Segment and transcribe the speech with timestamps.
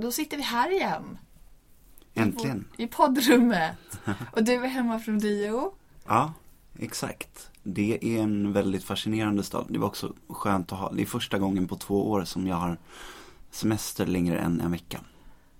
[0.00, 1.18] Då sitter vi här igen.
[2.14, 2.64] Äntligen.
[2.76, 3.76] I poddrummet.
[4.32, 5.72] Och du är hemma från Rio.
[6.06, 6.32] Ja,
[6.78, 7.50] exakt.
[7.62, 9.66] Det är en väldigt fascinerande stad.
[9.68, 10.92] Det var också skönt att ha.
[10.92, 12.78] Det är första gången på två år som jag har
[13.50, 15.00] semester längre än en vecka.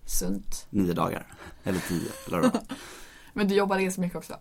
[0.05, 0.67] Sunt.
[0.71, 1.27] Nio dagar.
[1.65, 2.51] Eller tio, eller.
[3.33, 4.37] Men du jobbar ganska mycket också.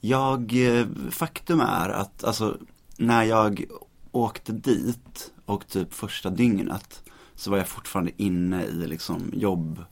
[0.00, 2.58] Jag, eh, faktum är att alltså
[2.96, 3.64] när jag
[4.12, 7.01] åkte dit och typ första dygnet
[7.34, 9.84] så var jag fortfarande inne i liksom jobb,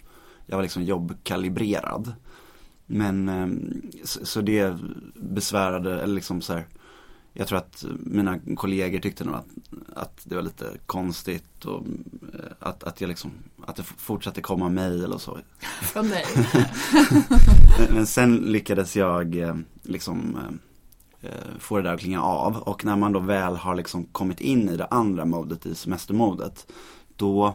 [0.47, 2.13] jag var liksom jobbkalibrerad.
[2.87, 3.49] Men eh,
[4.05, 4.77] så, det
[5.15, 6.67] besvärade, eller liksom så här,
[7.33, 9.47] jag tror att mina kollegor tyckte nog att,
[9.95, 11.87] att det var lite konstigt och
[12.35, 13.31] eh, att, att jag liksom,
[13.67, 15.39] att det fortsatte komma mejl och så.
[15.83, 16.25] Från dig.
[17.91, 20.39] Men, sen lyckades jag eh, liksom
[21.21, 24.41] eh, få det där att klinga av och när man då väl har liksom kommit
[24.41, 26.73] in i det andra modet, i semestermodet,
[27.21, 27.55] då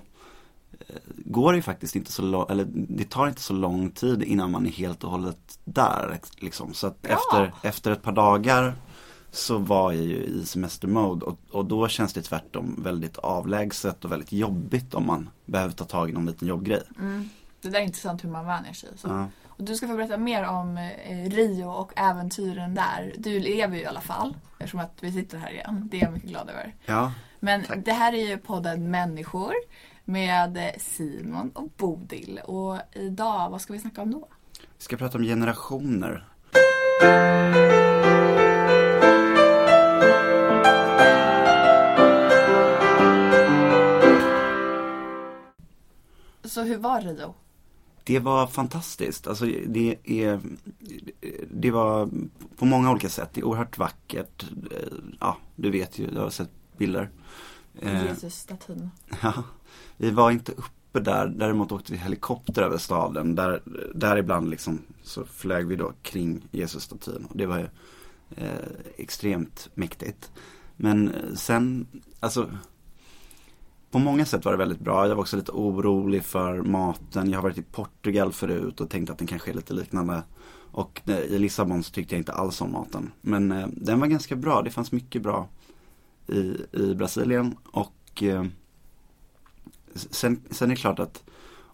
[0.72, 4.24] eh, går det ju faktiskt inte så lång, eller det tar inte så lång tid
[4.24, 6.74] innan man är helt och hållet där liksom.
[6.74, 8.76] Så att efter, efter ett par dagar
[9.32, 14.12] så var jag ju i semestermode och, och då känns det tvärtom väldigt avlägset och
[14.12, 16.84] väldigt jobbigt om man behöver ta tag i någon liten jobbgrej.
[17.62, 18.90] Det där är intressant hur man vänjer sig.
[18.96, 19.08] Så.
[19.08, 19.28] Ja.
[19.58, 23.14] Och du ska få berätta mer om eh, Rio och äventyren där.
[23.18, 24.38] Du lever ju i alla fall.
[24.60, 25.88] Eftersom att vi sitter här igen.
[25.92, 26.74] Det är jag mycket glad över.
[26.86, 27.78] Ja, Men Tack.
[27.86, 29.54] det här är ju podden Människor
[30.06, 32.40] med Simon och Bodil.
[32.44, 34.28] Och idag, vad ska vi snacka om då?
[34.78, 36.26] vi ska prata om generationer.
[46.44, 47.34] Så hur var Rio?
[48.08, 49.28] Det var fantastiskt.
[49.28, 50.40] Alltså det är,
[51.52, 52.10] det var
[52.58, 53.30] på många olika sätt.
[53.34, 54.46] Det är oerhört vackert.
[54.72, 54.88] Eh,
[55.20, 57.10] Ja, du vet ju, jag har sett bilder.
[57.82, 58.90] Eh, Jesus-statyn.
[59.22, 59.44] Ja,
[59.98, 63.36] vi var inte uppe där, däremot åkte vi helikopter över staden.
[63.36, 63.62] Där,
[63.96, 67.28] där ibland liksom så flög vi då kring Jesus-statyn.
[67.34, 67.68] Det var ju
[68.38, 68.68] eh,
[68.98, 70.32] extremt mäktigt.
[70.76, 71.88] Men eh, sen,
[72.20, 72.50] alltså
[73.96, 75.08] på många sätt var det väldigt bra.
[75.08, 77.30] Jag var också lite orolig för maten.
[77.30, 80.24] Jag har varit i Portugal förut och tänkt att den kanske är lite liknande.
[80.72, 83.12] Och eh, i Lissabon så tyckte jag inte alls om maten.
[83.22, 84.62] Men eh, den var ganska bra.
[84.62, 85.48] Det fanns mycket bra
[86.28, 87.56] i, i Brasilien.
[87.72, 88.46] Och eh,
[89.96, 91.24] sen, sen är det klart att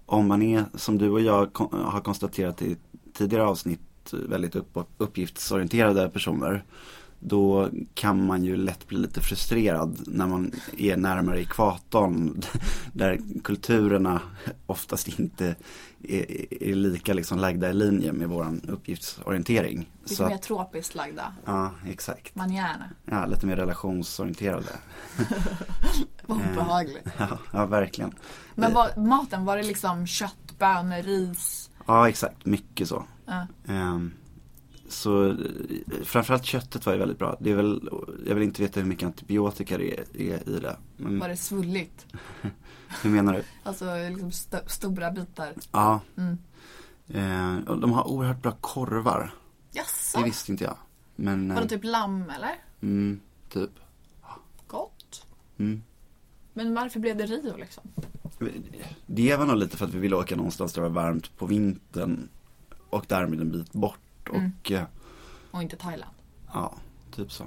[0.06, 2.78] om man är, som du och jag kon- har konstaterat i
[3.14, 6.64] tidigare avsnitt, eh, väldigt upp, uppgiftsorienterade personer.
[7.24, 12.42] Då kan man ju lätt bli lite frustrerad när man är närmare ekvatorn.
[12.94, 14.22] Där kulturerna
[14.66, 15.56] oftast inte
[16.04, 19.90] är, är lika liksom lagda i linje med våran uppgiftsorientering.
[20.06, 21.34] Lite mer tropiskt lagda.
[21.46, 22.36] ja, exakt.
[22.36, 22.90] Manjärna.
[23.06, 24.72] Ja, lite mer relationsorienterade.
[26.26, 27.08] Vad obehagligt.
[27.18, 28.12] Ja, ja verkligen.
[28.56, 31.70] Men var, maten, var det liksom kött, bönor, ris?
[31.86, 32.46] Ja, exakt.
[32.46, 33.04] Mycket så.
[33.26, 33.48] Ja.
[33.68, 34.12] Ehm,
[34.92, 35.36] så eh,
[36.04, 37.38] framförallt köttet var ju väldigt bra.
[37.40, 37.90] Det är väl,
[38.28, 40.78] jag vill inte veta hur mycket antibiotika det är, är i det.
[40.98, 42.06] Men Var det svulligt?
[43.04, 43.44] hur menar du?
[43.64, 45.54] Alltså liksom st- stora bitar.
[45.72, 46.00] Ja.
[46.18, 46.38] Mm.
[47.68, 49.34] Och de har oerhört bra korvar.
[49.72, 50.18] Jaså?
[50.20, 50.78] Det visste inte jag.
[51.16, 52.56] Men, Var det eh, typ lamm eller?
[52.82, 53.20] mm,
[53.50, 53.70] typ.
[54.68, 55.26] Gott.
[55.58, 55.84] Mm.
[56.54, 57.84] Men varför blev det Rio liksom?
[59.06, 61.46] Det var nog lite för att vi ville åka någonstans där det var varmt på
[61.46, 62.30] vintern.
[62.90, 64.00] Och därmed en bit bort.
[64.36, 64.52] Mm.
[64.62, 64.84] Och eh,
[65.52, 66.12] Och inte Thailand.
[66.54, 66.74] ja,
[67.16, 67.44] typ så.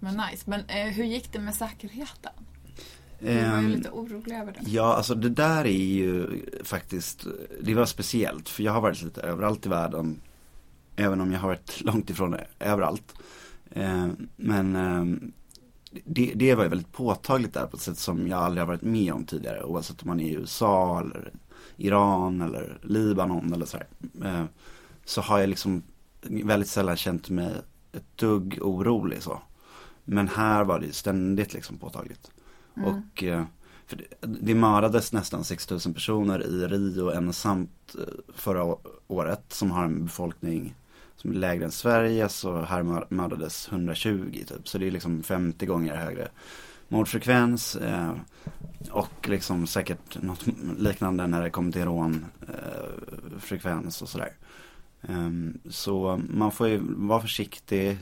[0.00, 0.50] Men nice.
[0.50, 2.32] Men eh, hur gick det med säkerheten?
[3.18, 4.70] Vi var ju Ehm, lite oroliga över det.
[4.70, 7.26] Ja, alltså det där är ju faktiskt,
[7.62, 10.20] det var speciellt för jag har varit lite överallt i världen.
[10.96, 13.14] Även om jag har varit långt ifrån överallt.
[13.70, 15.04] Eh, men eh,
[16.04, 18.82] det, det var ju väldigt påtagligt där på ett sätt som jag aldrig har varit
[18.82, 19.64] med om tidigare.
[19.64, 21.32] Oavsett om man är i USA eller
[21.76, 23.86] Iran eller Libanon eller sådär.
[25.10, 25.82] Så har jag liksom
[26.22, 27.52] väldigt sällan känt mig
[27.92, 29.42] ett dugg orolig så.
[30.04, 32.30] Men här var det ständigt liksom påtagligt.
[32.76, 32.88] Mm.
[32.88, 33.44] Och eh,
[33.86, 38.04] för det, det mördades nästan 6000 personer i Rio ensamt eh,
[38.34, 38.76] förra
[39.06, 40.74] året som har en befolkning
[41.16, 44.68] som är lägre än Sverige så här mör- mördades 120 typ.
[44.68, 46.28] Så det är liksom 50 gånger högre
[46.88, 48.12] mordfrekvens eh,
[48.90, 50.46] och liksom säkert något
[50.78, 54.32] liknande när det kommer till rånfrekvens eh, frekvens och sådär.
[55.08, 57.98] Ehm, så man får ju vara försiktig,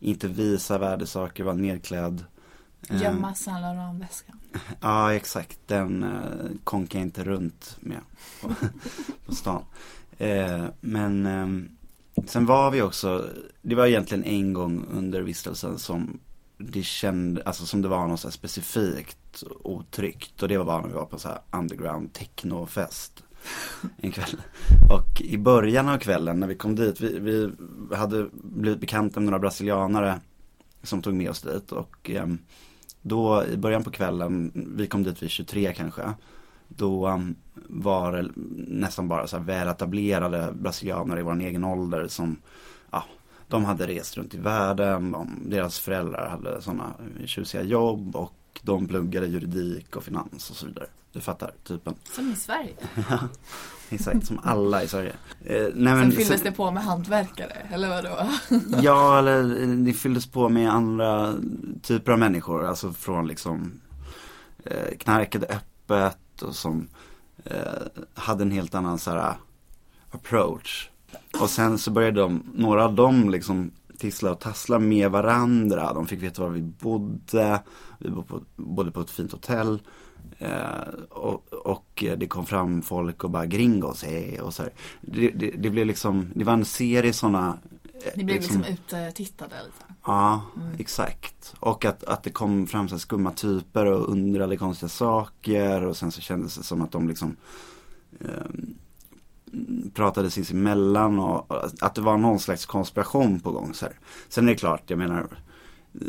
[0.00, 2.24] inte visa värdesaker, vara nedklädd.
[2.88, 4.40] Ehm, Gömma Saint Laurent-väskan.
[4.80, 5.58] Ja, exakt.
[5.66, 6.10] Den eh,
[6.64, 8.00] konkar jag inte runt med
[8.42, 8.50] på,
[9.26, 9.64] på stan.
[10.18, 11.28] Eh, men
[12.26, 13.30] sen var vi också,
[13.62, 16.20] det var egentligen en gång under vistelsen som
[16.58, 20.42] det kände, alltså som det var något så specifikt otryggt.
[20.42, 23.22] Och det var när vi var på så underground technofest
[23.96, 24.40] en kväll.
[24.90, 27.50] Och i början av kvällen när vi kom dit, vi, vi
[27.96, 30.20] hade blivit bekanta med några brasilianare
[30.82, 31.72] som tog med oss dit.
[31.72, 32.38] Och ehm,
[33.02, 36.02] då i början på kvällen, vi kom dit vid 23 kanske.
[36.68, 38.30] Då um, var det
[38.68, 42.36] nästan bara så här väletablerade brasilianare i vår egen ålder som,
[42.90, 43.04] ja,
[43.48, 46.94] de hade rest runt i världen, de, deras föräldrar hade sådana
[47.24, 50.86] tjusiga jobb och de pluggade juridik och finans och så vidare.
[51.16, 51.94] Du fattar, typen.
[52.12, 52.74] Som i Sverige.
[53.90, 55.12] Exakt, som alla i Sverige.
[55.44, 58.30] Eh, nej, Sen men, fylldes det på med hantverkare, eller vadå?
[58.82, 61.34] Ja, eller eh, det fylldes på med andra
[61.82, 62.64] typer av människor.
[62.64, 63.80] Alltså från liksom
[64.64, 66.88] eh, knarkade öppet och som
[67.44, 69.34] eh, hade en helt annan så här
[70.10, 70.90] approach.
[71.40, 75.92] Och sen så började de, några av dem liksom tissla och tassla med varandra.
[75.92, 77.62] De fick veta var vi bodde.
[77.98, 79.80] Vi bodde på, bodde på ett fint hotell.
[80.38, 84.72] Eh, och, och det kom fram folk och bara gringos, hej och så här.
[85.00, 87.58] Det, det, det blev liksom, det var en serie sådana
[88.16, 89.94] Ni blev liksom uttittade lite.
[90.06, 90.42] Ja,
[90.78, 91.54] exakt.
[91.60, 96.12] Och att, att det kom fram så skumma typer och undrade konstiga saker och sen
[96.12, 97.36] så kändes det som att de liksom
[98.20, 98.28] eh,
[99.94, 103.74] pratade sinsemellan och och att det var någon slags konspiration på gång.
[103.74, 103.94] Så här.
[104.28, 105.26] Sen är det klart, jag menar
[105.94, 106.00] eh,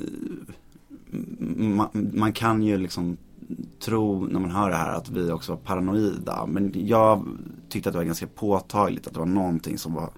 [1.49, 3.17] man, man kan ju liksom
[3.79, 6.45] tro när man hör det här att vi också var paranoida.
[6.45, 7.27] Men jag
[7.69, 10.09] tyckte att det var ganska påtagligt att det var någonting som var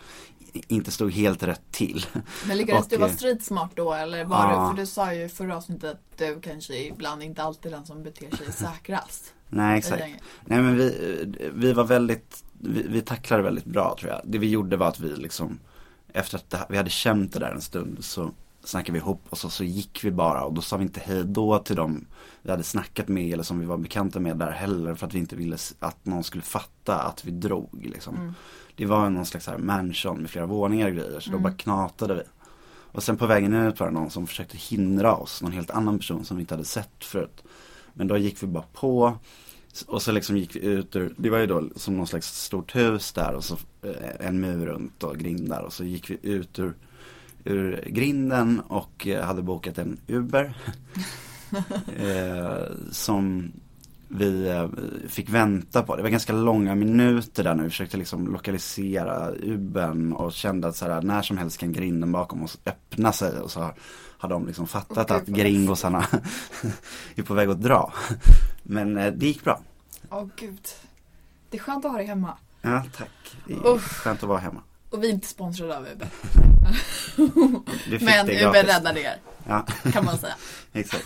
[0.53, 2.05] inte stod helt rätt till.
[2.47, 4.49] Men lyckades Och, du vara eh, streetsmart då eller var ja.
[4.49, 7.75] du, för du sa ju i förra avsnittet att du kanske ibland inte alltid är
[7.75, 9.33] den som beter sig säkrast.
[9.49, 10.03] Nej exakt.
[10.45, 14.21] Nej men vi, vi var väldigt, vi, vi tacklade väldigt bra tror jag.
[14.23, 15.59] Det vi gjorde var att vi liksom,
[16.13, 18.31] efter att det, vi hade känt det där en stund så
[18.63, 21.59] snackade vi ihop och så gick vi bara och då sa vi inte hej då
[21.59, 22.05] till dem
[22.41, 25.19] vi hade snackat med eller som vi var bekanta med där heller för att vi
[25.19, 28.33] inte ville att någon skulle fatta att vi drog liksom.
[28.75, 31.53] Det var någon slags så här mansion med flera våningar och grejer så då bara
[31.53, 32.21] knatade vi.
[32.91, 35.99] Och sen på vägen ut var det någon som försökte hindra oss, någon helt annan
[35.99, 37.43] person som vi inte hade sett förut.
[37.93, 39.17] Men då gick vi bara på
[39.87, 42.75] och så liksom gick vi ut ur, det var ju då som någon slags stort
[42.75, 46.59] hus där och så eh, en mur runt och grindar och så gick vi ut
[46.59, 46.73] ur,
[47.43, 50.57] ur grinden och eh, hade bokat en Uber.
[51.97, 53.51] eh, som
[54.07, 54.67] vi eh,
[55.07, 55.95] fick vänta på.
[55.95, 60.75] Det var ganska långa minuter där när vi försökte liksom lokalisera Ubern och kände att
[60.75, 63.71] så här, när som helst kan grinden bakom oss öppna sig och så
[64.17, 66.05] har, de liksom fattat Åh, att gringosarna
[67.15, 67.93] är på väg att dra.
[68.63, 69.61] Men eh, det gick bra.
[70.09, 70.67] Åh gud.
[71.49, 72.37] Det är skönt att ha dig hemma.
[72.61, 73.37] Ja, tack.
[73.47, 73.83] Det är Uff.
[73.83, 74.61] skönt att vara hemma.
[74.89, 76.07] Och vi är inte sponsrade av Uber.
[78.05, 79.17] Men Uber räddade er,
[79.47, 80.33] Ja, kan man säga.
[80.73, 81.05] exakt.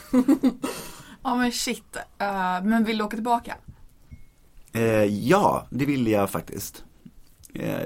[1.24, 1.96] Ja men shit.
[2.18, 3.56] Eh, men vill du åka tillbaka?
[4.74, 6.84] Eh, ja, det vill jag faktiskt.
[7.54, 7.82] Eh,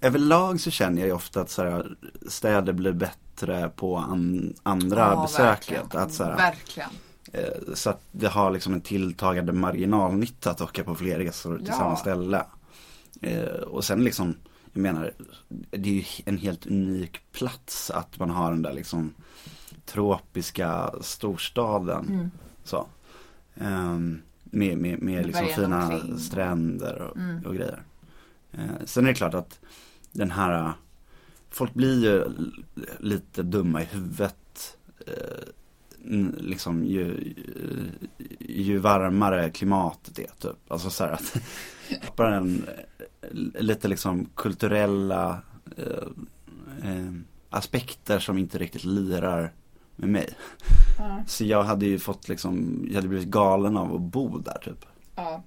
[0.00, 1.96] överlag så känner jag ju ofta att så här,
[2.28, 5.70] städer blir bättre på an, andra Ja, besöket.
[5.78, 6.02] verkligen.
[6.02, 6.88] Att, så, här, Verkligen.
[7.32, 11.66] eh, så att det har liksom en tilltagande marginalnytta att åka på fler resor till
[11.68, 11.74] Ja.
[11.74, 12.44] samma ställe.
[13.22, 14.36] Eh, och sen liksom,
[14.76, 15.12] jag menar,
[15.70, 19.14] det är ju en helt unik plats att man har den där liksom
[19.84, 22.06] tropiska storstaden.
[22.08, 22.30] Mm.
[22.64, 22.86] Så.
[23.54, 26.18] Ehm, med med, med liksom fina omkring.
[26.18, 27.46] stränder och, Mm.
[27.46, 27.82] och grejer.
[28.52, 29.60] Eh, sen är det klart att
[30.12, 30.72] den här,
[31.50, 32.24] folk blir ju
[32.98, 34.76] lite dumma i huvudet.
[36.04, 37.34] N- liksom ju,
[38.40, 40.56] ju varmare klimatet är typ.
[40.72, 41.36] Alltså så här att
[42.16, 42.66] bara en,
[43.54, 45.42] lite liksom kulturella
[45.76, 46.08] eh,
[46.90, 47.12] eh,
[47.50, 49.52] aspekter som inte riktigt lirar
[49.96, 50.28] med mig.
[50.98, 51.22] Ja.
[51.26, 54.84] Så jag hade ju fått liksom, jag hade blivit galen av att bo där typ.
[55.16, 55.42] ja.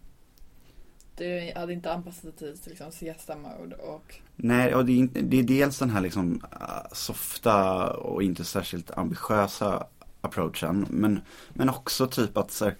[1.17, 5.39] Du hade inte anpassat dig till liksom siesta mode och Nej, och det är, det
[5.39, 9.87] är dels den här liksom äh, softa och inte särskilt ambitiösa
[10.21, 10.85] approachen.
[10.89, 12.75] Men, men också typ att så här,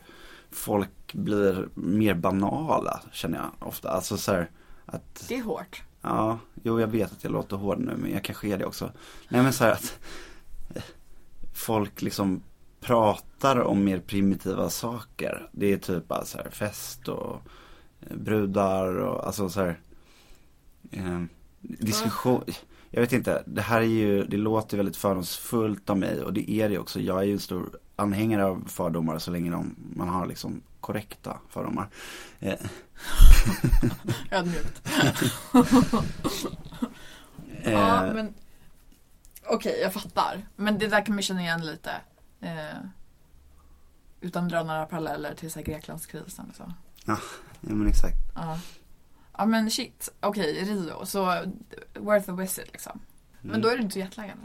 [0.52, 3.90] folk blir mer banala känner jag ofta.
[3.90, 4.50] Alltså så här,
[4.92, 5.84] att det är hårt.
[6.02, 8.92] Ja, jo jag vet att jag låter hård nu men jag kanske är det också.
[9.30, 10.00] Nej men så här att
[10.76, 10.84] eh,
[11.54, 12.42] folk liksom
[12.80, 15.50] pratar om mer primitiva saker.
[15.52, 17.42] Det är typ bara så här fest och
[18.02, 19.80] eh, brudar och alltså så här
[20.92, 21.24] eh,
[21.62, 22.44] diskussion.
[22.90, 26.52] Jag vet inte, det här är ju, det låter väldigt fördomsfullt av mig och det
[26.52, 27.00] är det också.
[27.00, 30.62] Jag är ju en stor anhängare av fördomar så länge de, man har liksom
[30.94, 31.90] korrekta fördomar.
[32.40, 32.60] Eh,
[34.32, 34.82] Ödmjukt.
[37.64, 38.34] eh, Ja, men
[39.48, 40.48] okej, jag fattar.
[40.56, 41.92] Men det där kan man känna igen lite.
[42.42, 42.78] Eh,
[44.22, 46.74] utan att dra några paralleller till så här Greklandskrisen och så.
[47.06, 47.18] Ja
[47.62, 48.18] men exakt.
[48.36, 48.60] Ja.
[49.38, 51.26] Ja men shit, okej Rio, så
[51.94, 53.00] worth a visit liksom.
[53.42, 53.62] Men Mm.
[53.62, 54.38] då är du inte så jetlaggad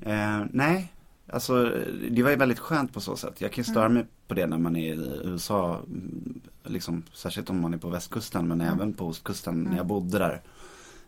[0.00, 0.40] eller?
[0.40, 0.92] Eh, nej,
[1.32, 1.64] alltså
[2.10, 3.40] det var ju väldigt skönt på så sätt.
[3.40, 3.94] Jag kan ju störa Mm.
[3.94, 7.88] mig på det när man är i USA, mm, liksom, särskilt om man är på
[7.88, 8.74] västkusten men Mm.
[8.74, 9.76] även på ostkusten när Mm.
[9.76, 10.42] jag bodde där.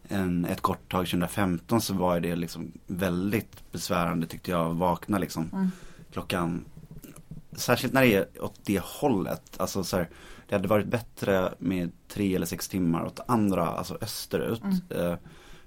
[0.09, 5.19] En, ett kort tag 2015 så var det liksom väldigt besvärande tyckte jag att vakna
[5.19, 5.71] liksom Mm.
[6.12, 6.65] klockan
[7.53, 9.43] Särskilt när det är åt det hållet.
[9.61, 10.09] Alltså så här,
[10.49, 14.62] det hade varit bättre med tre eller sex timmar åt andra, alltså österut.
[14.62, 14.77] Mm.
[14.91, 15.19] Eh,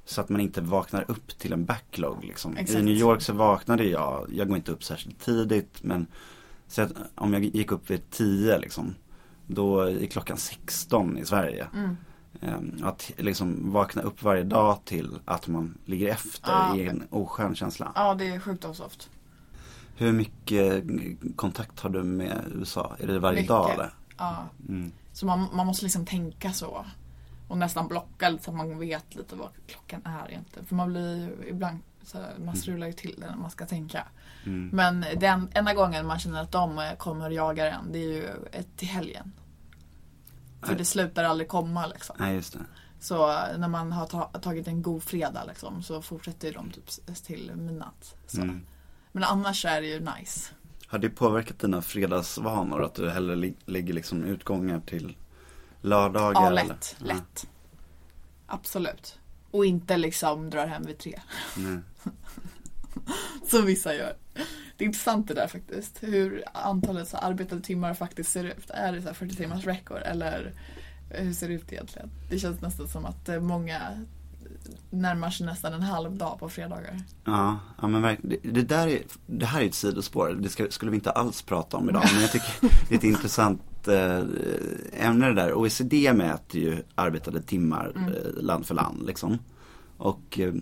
[0.05, 2.57] så att man inte vaknar upp till en backlog liksom.
[2.57, 6.07] I New York så vaknade jag, jag går inte upp särskilt tidigt men
[6.67, 8.95] så att om jag gick upp vid 10 liksom.
[9.47, 11.67] Då är klockan 16 i Sverige.
[11.73, 11.97] Mm.
[12.41, 16.77] Eh, Att liksom vakna upp varje dag till att man ligger efter Ja.
[16.77, 17.91] är en oskön känsla.
[17.95, 19.09] Ja, det är sjukt osoft.
[19.95, 20.83] Hur mycket
[21.35, 22.95] kontakt har du med USA?
[22.99, 23.47] Är det varje Mycket.
[23.47, 23.93] dag eller?
[24.17, 24.45] Ja.
[24.69, 24.91] Mm.
[25.13, 26.85] Så man, man måste liksom tänka så.
[27.53, 30.65] Och nästan blocka lite så att man vet lite vad klockan är egentligen.
[30.65, 34.07] För man blir ju ibland, så man strular ju till det när man ska tänka.
[34.45, 34.69] Mm.
[34.73, 38.29] Men den enda gången man känner att de kommer och jagar en, det är ju
[38.75, 39.31] till helgen.
[40.61, 40.77] För Nej.
[40.77, 42.15] det slutar aldrig komma liksom.
[42.19, 42.59] Nej just det.
[42.99, 46.71] Så eh, när man har ta- tagit en god fredag liksom, så fortsätter ju de
[46.71, 48.15] typ till midnatt.
[48.37, 48.65] Mm.
[49.11, 50.53] Men annars är det ju nice.
[50.87, 52.83] Har det påverkat dina fredagsvanor?
[52.83, 55.17] Att du hellre lägger liksom utgångar till
[55.83, 56.41] lördagar?
[56.41, 56.65] Ja, eller?
[56.65, 56.95] lätt.
[56.99, 57.47] Lätt.
[58.45, 59.19] Absolut.
[59.51, 61.19] Och inte liksom drar hem vid tre.
[61.57, 61.79] Nej.
[63.49, 64.15] Som vissa gör.
[64.77, 65.97] Det är intressant det där faktiskt.
[66.03, 68.69] Hur antalet så arbetade timmar faktiskt ser ut.
[68.69, 70.53] Är det så här 40 timmars veckor eller
[71.09, 72.09] hur ser det ut egentligen?
[72.29, 74.05] Det känns nästan som att eh, många
[74.89, 76.99] närmar sig nästan en halv dag på fredagar.
[77.25, 78.39] Ja, ja men verkligen.
[78.43, 80.37] Det, det där är, det här är ett sidospår.
[80.41, 82.03] Det ska, skulle vi inte alls prata om idag.
[82.13, 82.53] Men jag tycker
[82.89, 84.23] det är ett intressant eh,
[84.93, 85.53] ämne det där.
[85.53, 89.37] OECD mäter ju arbetade timmar eh, land för land liksom.
[89.97, 90.53] Och eh,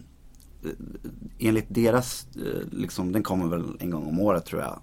[1.40, 2.28] enligt deras,
[2.72, 4.80] liksom, den kommer väl en gång om året tror jag.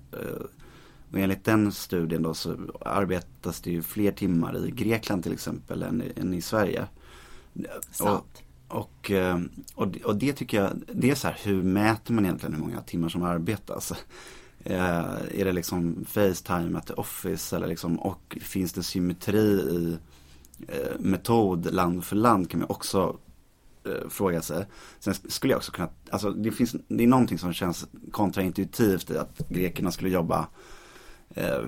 [1.12, 5.82] Och enligt den studien då så arbetas det ju fler timmar i Grekland till exempel
[5.82, 6.84] än, i- än i Sverige.
[7.90, 8.42] Sant.
[8.68, 9.10] Och,
[9.74, 12.60] och, det- och det tycker jag, det är så här, hur mäter man egentligen hur
[12.60, 13.92] många timmar som arbetas?
[14.68, 19.98] Eh, är det liksom Facetime at the office eller liksom, och finns det symmetri i
[20.68, 23.18] eh, metod land för land kan man också
[23.84, 24.66] eh, fråga sig.
[24.98, 29.18] Sen skulle jag också kunna, alltså det finns, det är någonting som känns kontraintuitivt i
[29.18, 30.46] att grekerna skulle jobba
[31.30, 31.60] eh,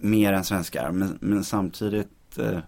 [0.00, 0.90] mer än svenskar.
[0.90, 2.58] Men, men samtidigt eh,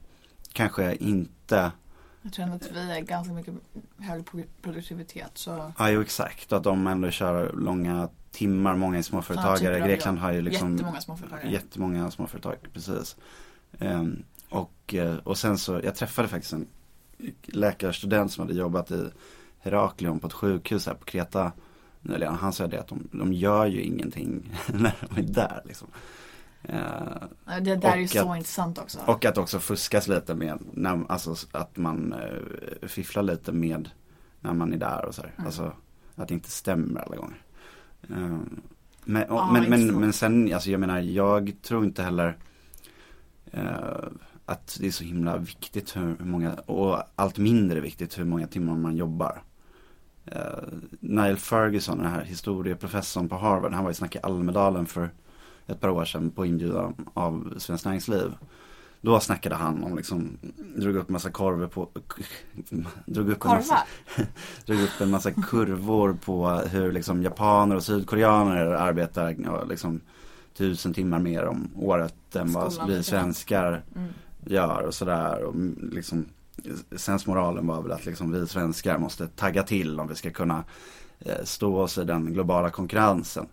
[0.53, 1.73] kanske inte
[2.23, 3.55] jag tror ändå att vi är ganska mycket
[3.99, 5.31] hög pro- produktivitet.
[5.35, 6.53] Så Ja, jo exakt.
[6.53, 9.59] Att de ändå kör långa timmar, många är Ja, småföretagare.
[9.59, 11.50] typer av Grekland har ju liksom Jättemånga småföretagare.
[11.50, 13.17] Jättemånga småföretag, precis.
[13.79, 16.67] Ehm, och, eh, och sen så, jag träffade faktiskt en
[17.43, 19.05] läkarstudent som hade jobbat i
[19.59, 21.53] Heraklion på ett sjukhus här på Kreta
[22.00, 22.35] nyligen.
[22.35, 25.89] Han sa det att de, de gör ju ingenting när de är där liksom.
[26.62, 28.99] Eh, det där är ju så att- intressant också.
[29.07, 33.90] och att också fuskas lite med, när, alltså att man eh, fifflar lite med
[34.40, 35.33] när man är där och så här.
[35.37, 35.47] Mm.
[35.47, 35.73] Alltså
[36.17, 37.43] att det inte stämmer alla gånger.
[38.11, 38.38] Eh,
[39.05, 42.37] men, och, Ja, men, men, men sen, alltså jag menar, jag tror inte heller
[43.50, 44.09] eh,
[44.47, 48.47] att det är så himla viktigt hur, hur många, och allt mindre viktigt hur många
[48.47, 49.43] timmar man jobbar.
[50.26, 50.40] Eh,
[51.00, 55.11] Niall Ferguson, den här historieprofessorn på Harvard, han var ju snack i Almedalen för
[55.71, 58.33] ett par år sedan på inbjudan av Svenskt Näringsliv.
[59.00, 60.39] då snackade han om liksom,
[60.77, 61.89] drog upp massa korvar på,
[63.07, 63.79] drog upp en massa,
[64.67, 70.00] drog upp en massa kurvor på hur liksom japaner och sydkoreaner arbetar liksom
[70.57, 74.09] tusen timmar mer om året än vad Skolan, vi svenskar Mm.
[74.47, 75.43] gör och sådär.
[75.43, 76.27] Och mm, liksom,
[76.97, 80.64] sensmoralen var väl att liksom vi svenskar måste tagga till om vi ska kunna
[81.21, 83.47] eh, stå oss i den globala konkurrensen.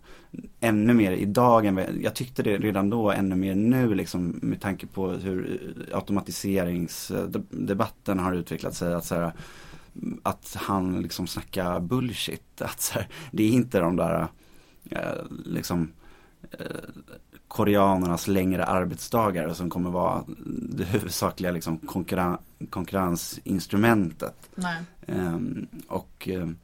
[0.60, 4.86] Ännu mer idag än jag tyckte det redan då, ännu mer nu liksom med tanke
[4.86, 5.60] på hur
[5.90, 8.94] eh, automatiseringsdebatten har utvecklat sig.
[8.94, 9.32] Att, så här,
[10.22, 12.62] att han liksom snackar bullshit.
[12.62, 14.28] Att så här, det är inte de där
[14.90, 15.92] eh, liksom
[17.48, 22.38] koreanernas längre arbetsdagar som kommer vara det huvudsakliga liksom konkurren-
[22.70, 24.50] konkurrensinstrumentet.
[25.06, 26.56] Ehm, och ehm,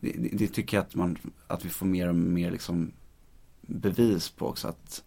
[0.00, 2.92] det, det, tycker jag att, man, att vi får mer och mer liksom
[3.60, 5.04] bevis på också att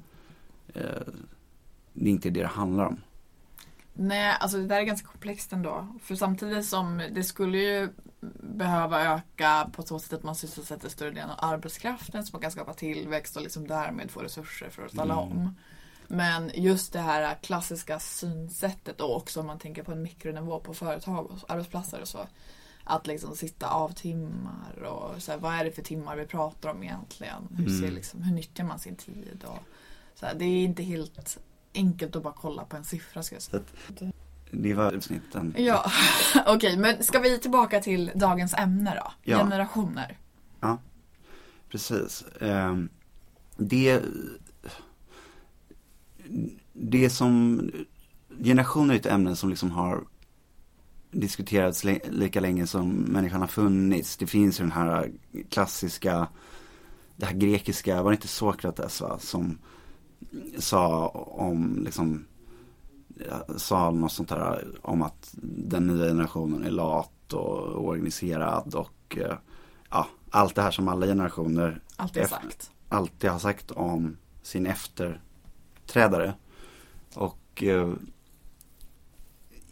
[0.73, 1.13] eh,
[1.93, 2.97] det inte är det det handlar om.
[3.93, 5.87] Nej, alltså det där är ganska komplext ändå.
[6.01, 7.89] För samtidigt som det skulle ju
[8.39, 12.73] behöva öka på så sätt att man sysselsätter större delen av arbetskraften man kan skapa
[12.73, 15.25] tillväxt och liksom därmed få resurser för att ställa Mm.
[15.31, 15.55] om.
[16.07, 20.73] Men just det här klassiska synsättet och också om man tänker på en mikronivå på
[20.73, 22.27] företag och arbetsplatser och så.
[22.83, 26.69] Att liksom sitta av timmar och så här, vad är det för timmar vi pratar
[26.69, 27.47] om egentligen?
[27.57, 27.95] Hur, ser Mm.
[27.95, 29.43] liksom, hur nyttjar man sin tid?
[29.47, 29.59] Och,
[30.15, 31.37] så här, det är inte helt
[31.75, 33.63] enkelt att bara kolla på en siffra ska jag säga.
[34.53, 35.53] Det var avsnitten.
[35.57, 35.91] Ja,
[36.47, 39.11] okej, men ska vi tillbaka till dagens ämne då?
[39.23, 39.37] Ja.
[39.37, 40.17] Generationer.
[41.69, 42.23] Precis.
[42.41, 42.89] Ehm,
[43.57, 44.01] det,
[46.73, 47.61] det som,
[48.43, 50.03] generationer är ett ämne som liksom har
[51.11, 54.17] diskuterats li- lika länge som människan har funnits.
[54.17, 55.11] Det finns ju den här
[55.49, 56.27] klassiska,
[57.15, 59.57] det här grekiska, var det inte Sokrates va, som
[60.57, 62.32] sa om liksom, ja,
[63.57, 69.37] sa något sånt där om att den nya generationen är lat och oorganiserad och eh,
[69.89, 72.71] ja, allt det här som alla generationer Alltid Efter- sagt.
[72.89, 76.33] alltid har sagt om sin efterträdare.
[77.15, 77.93] Och eh,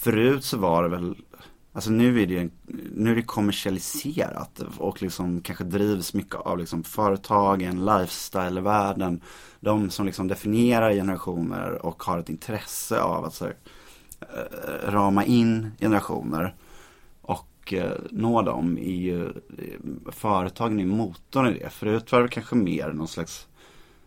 [0.03, 1.15] förut så var det väl
[1.75, 2.51] Alltså nu är det
[2.95, 9.21] nu är det kommersialiserat och liksom kanske drivs mycket av liksom företagen, lifestyle-världen.
[9.61, 13.55] De som liksom definierar generationer och har ett intresse av att så, här,
[14.21, 16.55] eh, rama in generationer
[17.63, 21.71] och eh, nå dem är ju, eh, företagen är motorn i det.
[21.71, 23.49] Förut var det kanske mer någon slags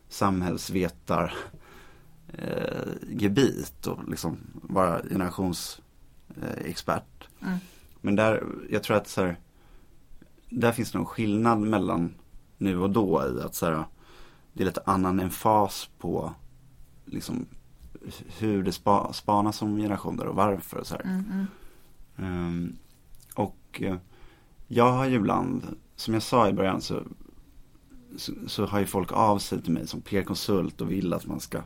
[0.10, 1.34] samhällsvetar
[2.34, 5.02] eh, gebit och liksom vara
[6.28, 7.28] generationsexpert.
[7.42, 7.58] Mm.
[8.02, 9.40] Men där, jag tror att så här,
[10.50, 12.14] där finns det nog skillnad mellan
[12.58, 13.86] nu och då i att så här,
[14.54, 16.34] det är lite annan emfas på
[17.06, 17.46] liksom
[18.40, 20.78] hur det spa, spanas som generationer och varför.
[20.78, 21.02] och Så här.
[21.02, 21.46] Mm, mm.
[22.18, 22.76] Ehm,
[23.36, 23.98] och eh,
[24.68, 25.64] jag har ju ibland,
[25.96, 27.04] som jag sa i början så,
[28.18, 31.40] så, så har ju folk av sig till mig som PR-konsult och vill att man
[31.40, 31.62] ska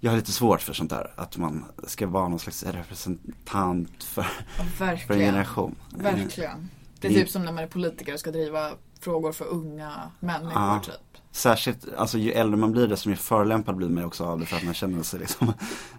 [0.00, 4.26] jag har lite svårt för sånt där, att man ska vara någon slags representant för,
[4.58, 4.64] Ja,
[5.06, 5.74] för en generation.
[5.90, 6.70] Verkligen.
[7.00, 10.52] Det är typ som när man är politiker och ska driva frågor för unga människor
[10.62, 10.80] Ja.
[10.84, 10.94] typ.
[11.30, 14.56] Särskilt, alltså ju äldre man blir desto mer förolämpad blir man också av det för
[14.56, 15.46] att man känner sig liksom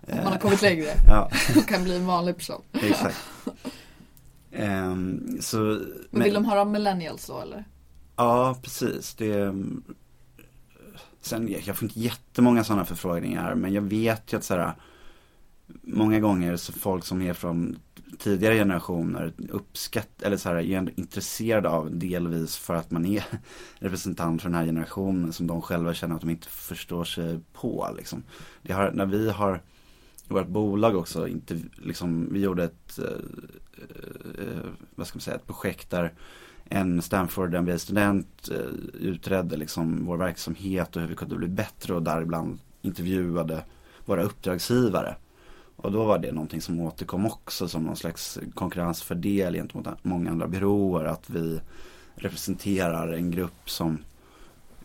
[0.07, 2.61] Man har kommit längre Ja, och kan bli en vanlig person.
[2.73, 3.17] exakt.
[4.51, 5.57] Ehm, så,
[6.11, 7.65] Men vill de höra om millennials då eller?
[8.15, 9.15] Ja, precis.
[9.15, 9.53] Det,
[11.27, 14.73] sen, jag får inte jättemånga sådana förfrågningar, men jag vet ju att så här,
[15.81, 17.79] många gånger så folk som är från
[18.17, 23.23] tidigare generationer uppskatt, eller så här, är ändå intresserade av delvis för att man är
[23.79, 27.89] representant för den här generationen som de själva känner att de inte förstår sig på.
[27.97, 28.23] Liksom.
[28.61, 29.61] Det har, när vi har
[30.29, 33.05] i vårt bolag också, inte, liksom, vi gjorde ett, eh,
[34.39, 36.13] eh, vad ska man säga, ett projekt där
[36.69, 38.57] en Stanford MBA-student eh,
[38.99, 43.63] utredde liksom vår verksamhet och hur vi kunde bli bättre och däribland intervjuade
[44.05, 45.15] våra uppdragsgivare.
[45.75, 50.47] Och då var det någonting som återkom också som någon slags konkurrensfördel gentemot många andra
[50.47, 51.05] byråer.
[51.05, 51.59] Att vi
[52.15, 53.97] representerar en grupp som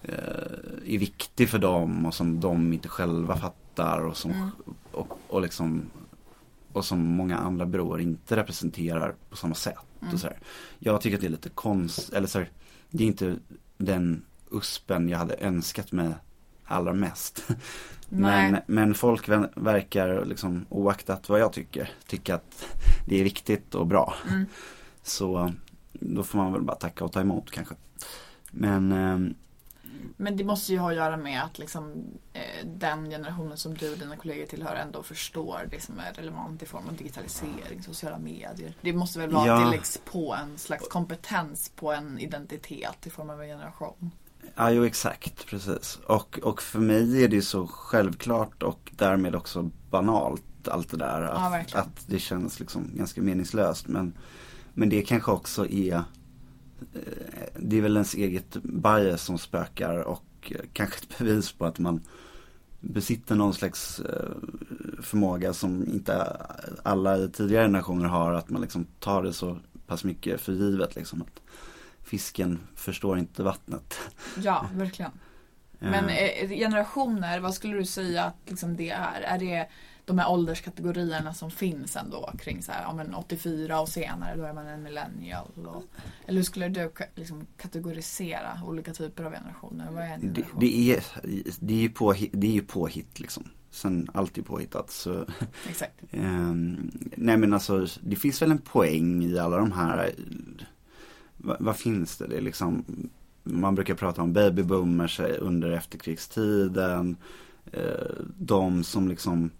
[0.03, 4.51] eh, är viktig för dem och som de inte själva fattar och som, Mm.
[4.93, 5.83] och, och liksom
[6.73, 9.92] och som många andra byråer inte representerar på samma sätt.
[10.03, 10.15] Mm.
[10.15, 10.39] Och så här.
[10.79, 12.51] Jag tycker att det är lite konst, eller så här,
[12.91, 13.37] det är inte
[13.79, 16.15] den USPen jag hade önskat mig
[16.65, 17.49] allra mest.
[18.15, 23.87] Men, men folk verkar liksom oaktat vad jag tycker, tycka att det är viktigt och
[23.87, 24.15] bra.
[24.31, 24.47] Mm.
[25.03, 25.53] Så
[25.93, 27.75] då får man väl bara tacka och ta emot kanske.
[28.51, 29.35] Men ehm,
[30.17, 31.93] Men det måste ju ha att göra med att liksom,
[32.33, 36.63] eh, den generationen som du och dina kollegor tillhör ändå förstår det som är relevant
[36.63, 38.75] i form av digitalisering, sociala medier.
[38.81, 39.55] Det måste väl vara Ja.
[39.59, 44.11] att det läggs på en slags kompetens på en identitet i form av en generation.
[44.55, 45.99] Ja, jo exakt, precis.
[46.07, 50.97] Och, och för mig är det ju så självklart och därmed också banalt allt det
[50.97, 51.23] där.
[51.23, 51.81] Ja, Att, verkligen.
[51.87, 53.89] att det känns liksom ganska meningslöst.
[53.89, 54.15] Men,
[54.75, 56.03] men det kanske också är,
[57.57, 61.79] det är väl ens eget bias som spökar och eh, kanske ett bevis på att
[61.79, 62.01] man
[62.81, 64.31] besitter någon slags eh,
[65.03, 66.37] förmåga som inte
[66.83, 68.33] alla i tidigare generationer har.
[68.33, 71.23] Att man liksom tar det så pass mycket för givet liksom.
[71.23, 71.43] Att
[72.03, 73.99] fisken förstår inte vattnet.
[74.37, 75.11] Ja, verkligen.
[75.79, 79.21] Men Eh, eh, generationer, vad skulle du säga att liksom det är?
[79.21, 79.69] Är det
[80.05, 84.45] de här ålderskategorierna som finns ändå kring så här, ja, men 84 och senare, då
[84.45, 85.47] är man en millennial.
[85.67, 85.83] Och,
[86.27, 89.91] eller hur skulle du liksom kategorisera olika typer av generationer?
[89.93, 90.61] Vad är en Det, generation?
[90.61, 91.05] det, är,
[91.61, 93.45] det är ju på, det är ju påhitt liksom.
[93.71, 95.25] Sen alltid påhittat så
[95.69, 96.01] Exakt.
[96.11, 100.15] ehm, Nej men alltså det finns väl en poäng i alla de här
[101.37, 102.27] vad, vad finns det?
[102.27, 102.85] Det är liksom
[103.43, 107.17] Man brukar prata om babyboomers under efterkrigstiden
[107.73, 107.83] eh,
[108.39, 109.51] De som liksom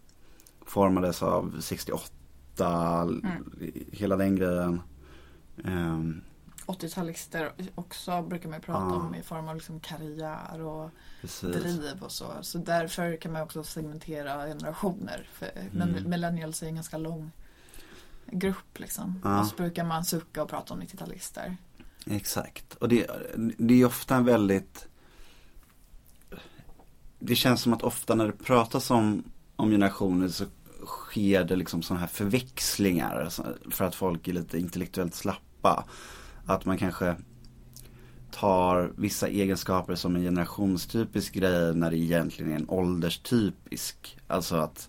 [0.73, 3.09] formades av 68
[3.93, 4.81] Hela den grejen
[5.65, 6.23] Ehm,
[6.67, 8.95] 80-talister också brukar man prata Ja.
[8.95, 11.57] om i form av liksom karriär och Precis.
[11.57, 12.33] driv och så.
[12.43, 15.29] Så därför kan man också segmentera generationer.
[15.33, 16.11] För, Mm.
[16.11, 17.31] millennials är en ganska lång
[18.27, 19.21] grupp liksom.
[19.25, 19.41] Ja.
[19.41, 21.57] Och så brukar man sucka och prata om 90-talister.
[22.07, 22.75] Exakt.
[22.75, 23.07] Och det,
[23.59, 24.87] det är ofta en väldigt
[27.19, 29.25] Det känns som att ofta när det pratas om,
[29.57, 30.45] om generationer så
[30.87, 35.85] sker det liksom sådana här förväxlingar så- för att folk är lite intellektuellt slappa.
[36.47, 37.17] Att man kanske
[38.31, 44.19] tar vissa egenskaper som en generationstypisk grej när det egentligen är en ålderstypisk.
[44.27, 44.89] Alltså att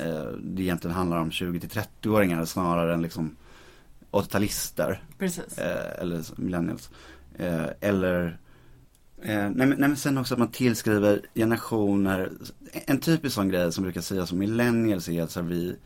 [0.00, 3.36] eh, det egentligen handlar om 20 till 30-åringar snarare än liksom
[4.10, 5.02] 80-talister.
[5.18, 5.58] Precis.
[5.58, 6.90] Eh, eller millennials.
[7.38, 8.38] Eh, eller
[9.22, 12.32] eh, nej, men, nej men sen också att man tillskriver generationer.
[12.72, 15.76] En typisk sån grej som brukar sägas om millennials är att så här, vi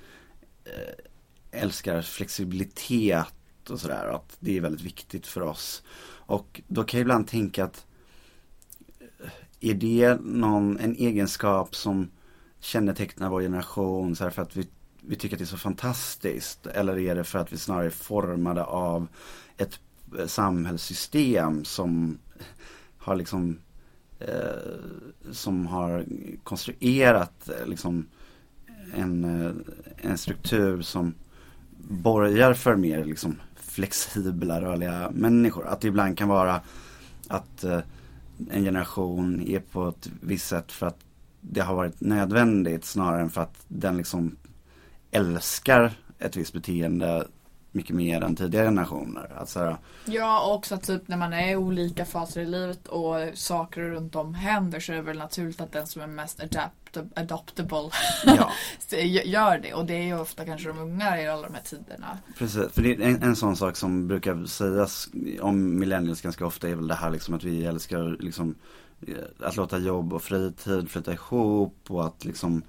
[0.65, 3.35] eh, älskar flexibilitet
[3.71, 4.07] och sådär.
[4.15, 5.83] Att det är väldigt viktigt för oss.
[6.31, 7.87] Och då kan jag ibland tänka att
[9.01, 12.11] eh, är det någon, en egenskap som
[12.61, 14.69] kännetecknar vår generation så här för att vi,
[15.01, 16.67] vi tycker att det är så fantastiskt?
[16.67, 19.09] Eller är det för att vi snarare är formade av
[19.57, 19.81] ett
[20.19, 22.19] eh, samhällssystem som
[23.01, 23.59] har liksom
[24.19, 26.05] eh, som har
[26.45, 28.07] konstruerat eh, liksom
[28.95, 29.53] en, eh,
[29.97, 31.15] en struktur som
[31.89, 35.67] borgar för mer liksom flexibla rörliga människor.
[35.67, 36.61] Att det ibland kan vara
[37.29, 37.81] att eh,
[38.51, 40.99] en generation är på ett visst sätt för att
[41.41, 44.37] det har varit nödvändigt snarare än för att den liksom
[45.11, 47.27] älskar ett visst beteende
[47.73, 49.33] mycket mer än tidigare generationer.
[49.37, 52.47] Att så här, Ja, och också att typ när man är i olika faser i
[52.47, 56.07] livet och saker runt om händer så är det väl naturligt att den som är
[56.07, 56.75] mest adapt
[57.15, 57.91] adoptable
[58.25, 58.53] ja,
[59.25, 59.75] gör det.
[59.75, 62.19] Och det är ju ofta kanske de unga i alla de här tiderna.
[62.39, 62.73] precis.
[62.73, 65.09] För det är en, en sån sak som brukar sägas
[65.41, 68.55] om millennials ganska ofta är väl det här liksom att vi älskar liksom
[69.07, 69.15] eh,
[69.47, 72.63] att låta jobb och fritid flytta ihop och att liksom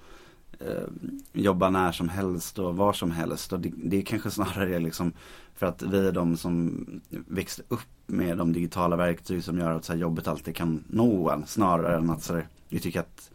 [0.66, 0.84] Eh,
[1.32, 3.52] jobba när som helst och var som helst.
[3.52, 5.12] Och det, det kanske snarare är liksom
[5.54, 9.84] för att vi är de som växte upp med de digitala verktyg som gör att
[9.84, 11.46] så här, jobbet alltid kan nå en.
[11.46, 13.30] Snarare än att så här, vi tycker att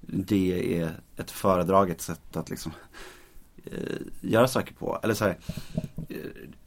[0.00, 2.72] det är ett föredraget sätt att liksom
[3.64, 4.98] eh, göra saker på.
[5.02, 5.38] Eller så här,
[6.08, 6.16] eh,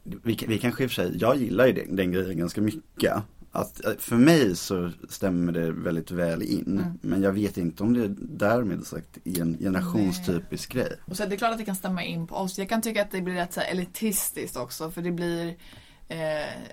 [0.02, 3.22] vi, vi kanske i och för sig, jag gillar ju den, den grejen ganska mycket.
[3.54, 6.78] Att, eh, för mig så stämmer det väldigt väl in.
[6.78, 6.98] Mm.
[7.00, 10.96] Men jag vet inte om det därmed sagt är en generationstypisk grej.
[11.04, 12.58] Och så är det klart att det kan stämma in på oss.
[12.58, 15.56] Jag kan tycka att det blir rätt så elitistiskt också för det blir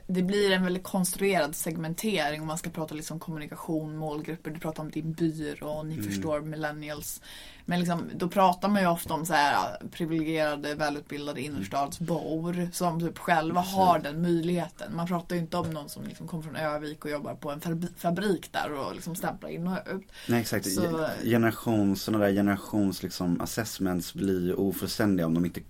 [0.07, 4.83] det blir en väldigt konstruerad segmentering om man ska prata liksom kommunikation, målgrupper, du pratar
[4.83, 7.21] om din byrå, ni förstår millennials.
[7.65, 13.17] Men liksom, då pratar man ju ofta om så här privilegierade, välutbildade innerstadsbor som typ
[13.17, 14.95] själva har den möjligheten.
[14.95, 17.59] Man pratar ju inte om någon som liksom kommer från Övik och jobbar på en
[17.61, 20.07] fabri- fabrik där och liksom stämplar in och ut.
[20.27, 25.45] Nej exakt, Så- Ge- generation, sådana där generations liksom assessments blir ju ofullständiga om de
[25.45, 25.65] inte eh,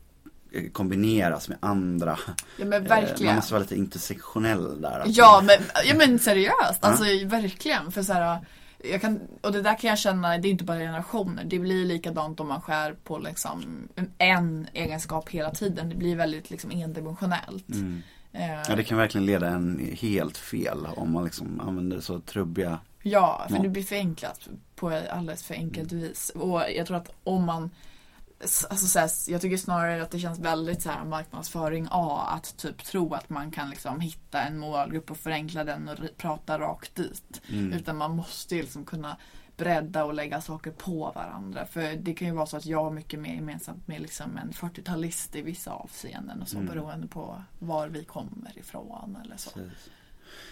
[0.73, 2.19] kombineras med andra.
[2.57, 3.35] Ja men Eh, Man verkligen.
[3.35, 5.03] måste vara lite intersektionell där.
[5.07, 7.91] Ja men, ja men seriöst, alltså verkligen.
[7.91, 8.37] För så här,
[8.83, 11.43] jag kan, och det där kan jag känna, det är inte bara generationer.
[11.43, 15.89] Det blir likadant om man skär på liksom en egenskap hela tiden.
[15.89, 17.69] Det blir väldigt liksom endimensionellt.
[17.73, 18.01] Mm.
[18.33, 22.79] Eh, Ja, det kan verkligen leda en helt fel om man liksom använder så trubbiga
[23.03, 23.61] Ja, för Ja.
[23.61, 26.29] det blir förenklat på alldeles för enkelt vis.
[26.35, 27.69] Och jag tror att om man
[28.41, 32.57] Alltså så här, jag tycker snarare att det känns väldigt så här marknadsföring A att
[32.57, 36.95] typ tro att man kan liksom hitta en målgrupp och förenkla den och prata rakt
[36.95, 37.41] dit.
[37.49, 37.73] Mm.
[37.73, 39.17] Utan man måste ju liksom kunna
[39.57, 41.65] bredda och lägga saker på varandra.
[41.65, 44.51] För det kan ju vara så att jag har mycket mer gemensamt med liksom en
[44.51, 46.67] 40-talist i vissa avseenden och så Mm.
[46.67, 49.49] beroende på var vi kommer ifrån eller så.
[49.49, 49.89] Precis.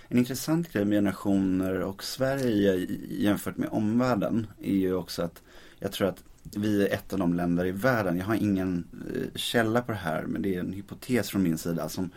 [0.08, 5.41] En intressant grej med generationer och Sverige jämfört med omvärlden är ju också att
[5.80, 6.23] jag tror att
[6.55, 9.97] vi är ett av de länder i världen, jag har ingen eh, källa på det
[9.97, 12.10] här men det är en hypotes från min sida som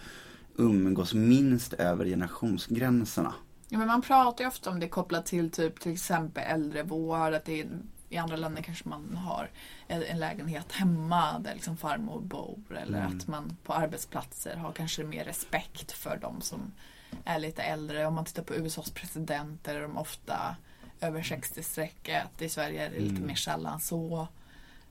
[0.57, 3.35] umgås minst över generationsgränserna.
[3.69, 7.35] Ja, men man pratar ju ofta om det kopplat till typ till exempel äldrevård.
[7.35, 7.67] Att det är,
[8.09, 9.51] I andra länder kanske man har
[9.89, 12.79] en en lägenhet hemma där liksom farmor bor.
[12.83, 13.17] Eller Mm.
[13.19, 16.73] att man på arbetsplatser har kanske mer respekt för de som
[17.25, 18.07] är lite äldre.
[18.07, 20.57] Om man tittar på USAs presidenter är de ofta
[21.01, 22.29] över 60-strecket.
[22.43, 23.27] I Sverige är det lite Mm.
[23.27, 24.29] mer sällan så.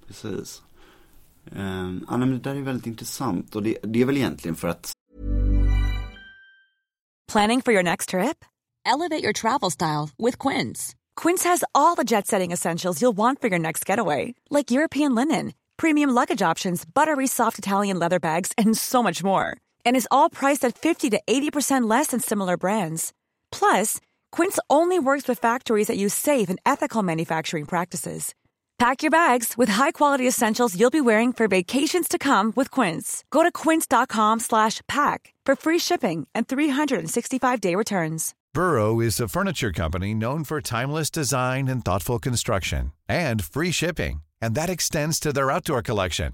[0.08, 0.62] Precis.
[1.52, 4.68] Um, ja, men det där är väldigt intressant och det, det är väl egentligen för
[4.68, 4.92] att
[7.32, 8.44] Planning for your next trip?
[8.86, 10.96] Elevate your travel style with Quince.
[11.16, 15.14] Quince has all the jet setting essentials you'll want for your next getaway, like European
[15.16, 19.58] linen, premium luggage options, buttery soft Italian leather bags, and so much more.
[19.86, 23.14] And is all priced at 50 to 80% less than similar brands.
[23.52, 24.00] Plus,
[24.32, 28.34] Quince only works with factories that use safe and ethical manufacturing practices.
[28.80, 33.26] Pack your bags with high-quality essentials you'll be wearing for vacations to come with Quince.
[33.30, 38.34] Go to quince.com slash pack for free shipping and 365-day returns.
[38.54, 44.22] Burrow is a furniture company known for timeless design and thoughtful construction and free shipping,
[44.42, 46.32] and that extends to their outdoor collection.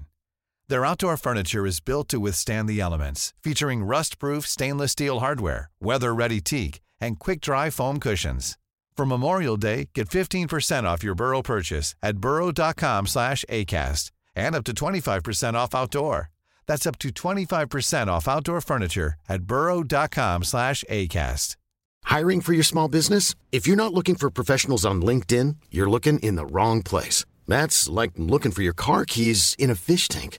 [0.68, 6.40] Their outdoor furniture is built to withstand the elements, featuring rust-proof stainless steel hardware, weather-ready
[6.40, 8.56] teak, and quick-dry foam cushions.
[8.96, 14.64] For Memorial Day, get 15% off your Burrow purchase at burrow.com slash ACAST and up
[14.64, 16.30] to 25% off outdoor.
[16.66, 21.56] That's up to 25% off outdoor furniture at burrow.com slash ACAST.
[22.04, 23.34] Hiring for your small business?
[23.52, 27.24] If you're not looking for professionals on LinkedIn, you're looking in the wrong place.
[27.48, 30.38] That's like looking for your car keys in a fish tank.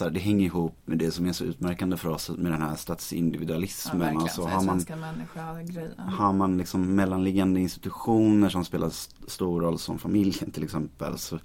[0.00, 2.62] Så här, det hänger ihop med det som är så utmärkande för oss med den
[2.62, 3.98] här statsindividualismen.
[4.00, 4.22] verkligen.
[4.22, 4.84] alltså, har man.
[5.98, 11.38] Har man liksom mellanliggande institutioner som spelar st- stor roll som familjen till exempel så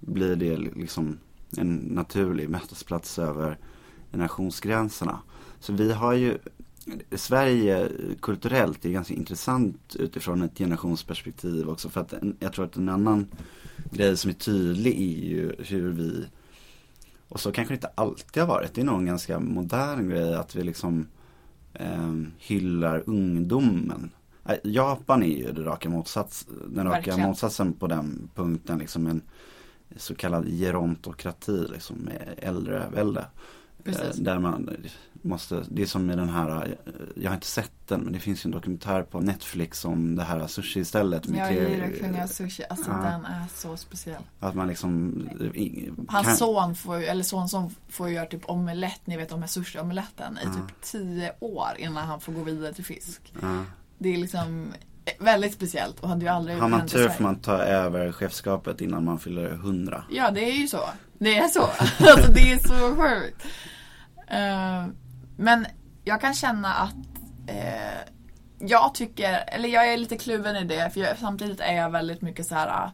[0.00, 1.18] blir det liksom
[1.56, 3.58] en naturlig mötesplats över
[4.12, 5.18] generationsgränserna.
[5.60, 6.38] Så vi har ju
[7.12, 7.88] Sverige
[8.20, 13.26] kulturellt är ganska intressant utifrån ett generationsperspektiv också för att jag tror att en annan
[13.90, 16.26] grej som är tydlig är ju hur vi
[17.30, 18.74] och så kanske det inte alltid har varit.
[18.74, 21.06] Det är nog en ganska modern grej att vi liksom
[21.74, 24.10] eh, hyllar ungdomen.
[24.62, 27.20] Japan är ju det raka motsats, den raka Verkligen.
[27.20, 28.78] motsatsen på den punkten.
[28.78, 29.22] Liksom en
[29.96, 33.24] så kallad gerontokrati, liksom äldrevälde.
[33.84, 34.02] Precis.
[34.18, 34.76] Eh, Där man
[35.22, 38.18] måste, det är som med den här, eh, jag har inte sett den men det
[38.18, 41.26] finns ju en dokumentär på Netflix om det här sushi-stället.
[41.28, 42.62] med gillar Kunga Sushi.
[42.70, 42.96] Alltså Ja.
[42.96, 44.22] den är så speciell.
[44.40, 45.12] Att man liksom
[45.54, 49.40] i- Hans kan- son får eller sonson får ju göra typ omelett, ni vet de
[49.40, 53.32] här sushi-omeletten i typ 10 år innan han får gå vidare till fisk.
[53.42, 53.64] Ja.
[53.98, 54.66] Det är liksom
[55.18, 59.04] väldigt speciellt och hade ju aldrig Har man tur får man ta över chefskapet innan
[59.04, 60.04] man fyller 100.
[60.10, 60.80] Ja, det är ju så.
[61.20, 61.62] Det är så.
[62.10, 63.44] alltså det är så sjukt.
[64.16, 64.94] Uh,
[65.36, 65.66] men
[66.04, 66.94] jag kan känna att
[67.48, 68.12] uh,
[68.58, 72.22] jag tycker, eller jag är lite kluven i det, för jag, samtidigt är jag väldigt
[72.22, 72.90] mycket så här eh,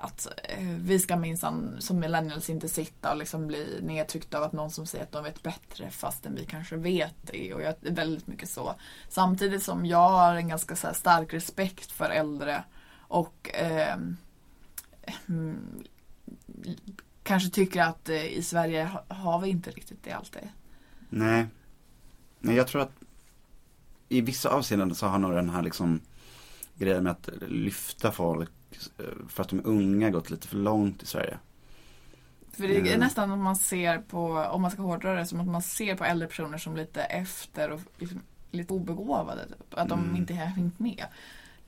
[0.00, 4.52] att uh, vi ska minsann som millennials inte sitta och liksom bli nedtryckta av att
[4.52, 7.54] någon som säger att de vet bättre fastän vi kanske vet det.
[7.54, 8.74] Och jag är väldigt mycket så.
[9.08, 12.64] Samtidigt som jag har en ganska så här stark respekt för äldre
[13.08, 14.16] och ehm,
[15.28, 15.84] mm,
[17.28, 20.48] kanske tycker att eh, i Sverige ha- har vi inte riktigt det alltid.
[21.08, 21.46] Nej.
[22.40, 22.92] Nej, jag tror att
[24.08, 26.00] i vissa avseenden så har nog den här liksom
[26.74, 28.50] grejen med att lyfta folk
[28.98, 31.38] eh, för att de är unga gått lite för långt i Sverige.
[32.52, 33.00] För det är Mm.
[33.00, 36.04] nästan att man ser på, om man ska hårdra det, som att man ser på
[36.04, 39.46] äldre personer som lite efter och liksom lite obegåvade.
[39.48, 39.74] Typ.
[39.78, 40.16] Att de Mm.
[40.16, 41.04] inte har hängt med.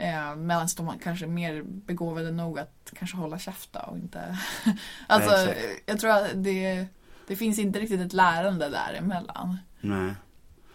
[0.00, 4.38] Eh, Medan de kanske är mer begåvade nog att kanske hålla käfta och inte...
[5.06, 5.82] alltså, exakt.
[5.86, 6.86] jag tror att det,
[7.26, 9.56] det finns inte riktigt ett lärande däremellan.
[9.80, 10.14] Nej,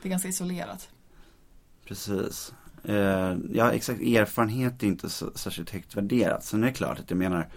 [0.02, 0.90] Det är ganska isolerat.
[1.88, 2.54] precis.
[2.84, 4.02] Eh, ja, exakt.
[4.02, 6.44] Erfarenhet är inte så, särskilt högt värderat.
[6.44, 7.50] Sen är det klart att jag menar,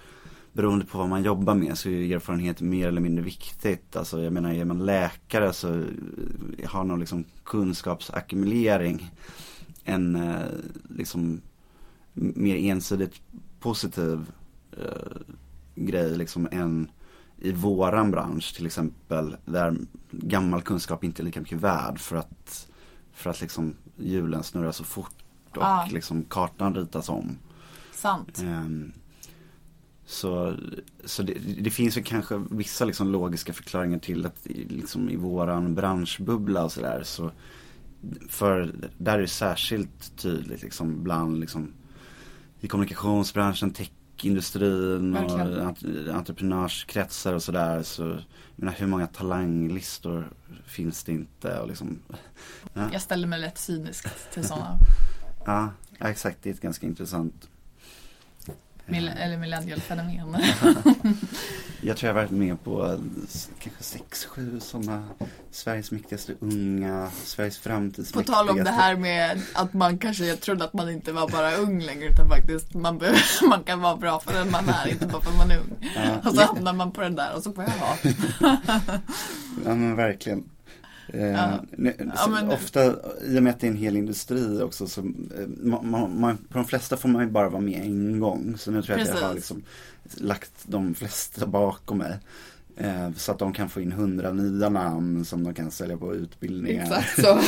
[0.53, 3.97] beroende på vad man jobbar med så är erfarenhet mer eller mindre viktigt.
[3.97, 9.11] Alltså jag menar, är man läkare så eh, har någon liksom kunskapsackumulering
[9.85, 10.47] en eh,
[10.91, 11.41] liksom
[12.19, 13.21] mer ensidigt
[13.61, 14.33] positiv
[14.73, 15.17] eh,
[15.75, 16.91] grej liksom än
[17.39, 19.77] i våran bransch till exempel där
[20.11, 22.69] gammal kunskap inte är lika mycket värd för att
[23.13, 25.15] för att liksom hjulen snurrar så fort
[25.51, 25.87] och Ah.
[25.91, 27.39] liksom kartan ritas om.
[27.93, 28.39] Sant.
[28.39, 28.93] Ehm,
[30.07, 30.57] så
[31.05, 35.75] så det, det finns ju kanske vissa liksom logiska förklaringar till att liksom i våran
[35.75, 37.31] branschbubbla och sådär så
[38.29, 41.73] för där är det särskilt tydligt liksom bland liksom
[42.61, 46.11] i kommunikationsbranschen, techindustrin och Verkligen.
[46.11, 48.19] entreprenörskretsar och sådär så
[48.57, 50.33] menar, hur många talanglistor
[50.67, 51.99] finns det inte och liksom
[52.73, 52.89] ja.
[52.93, 54.79] Jag ställer mig lätt cyniskt till sådana
[55.47, 56.39] Ja, ja, exakt.
[56.43, 57.49] Det är ett ganska intressant.
[58.89, 60.43] Mill- eller millennial-fenomen.
[61.81, 62.99] Jag tror jag har varit med på
[63.59, 65.09] kanske sex, sju sådana
[65.51, 68.33] Sveriges mäktigaste unga, Sveriges På framtidsmäktigaste.
[68.33, 71.81] tal om det här med att man kanske trodde att man inte var bara ung
[71.81, 73.01] längre utan faktiskt man,
[73.49, 75.91] man kan vara bra för den man är, inte bara för att man är ung.
[75.95, 77.97] Ja, Och så hamnar man på den där och så får jag ha.
[79.65, 80.45] ja men verkligen.
[81.13, 81.61] Eh, Ja.
[82.17, 82.85] Ja, men- Ofta,
[83.25, 85.07] i och med att det är en hel industri också, så eh,
[85.63, 88.55] man, man, på de flesta får man ju bara vara med en gång.
[88.59, 89.51] Så nu tror jag att jag har Precis.
[89.51, 89.63] liksom
[90.27, 92.19] lagt de flesta bakom mig.
[92.81, 96.15] Eh, så att de kan få in hundra nya namn som de kan sälja på
[96.15, 96.83] utbildningar.
[96.83, 97.41] Exakt så.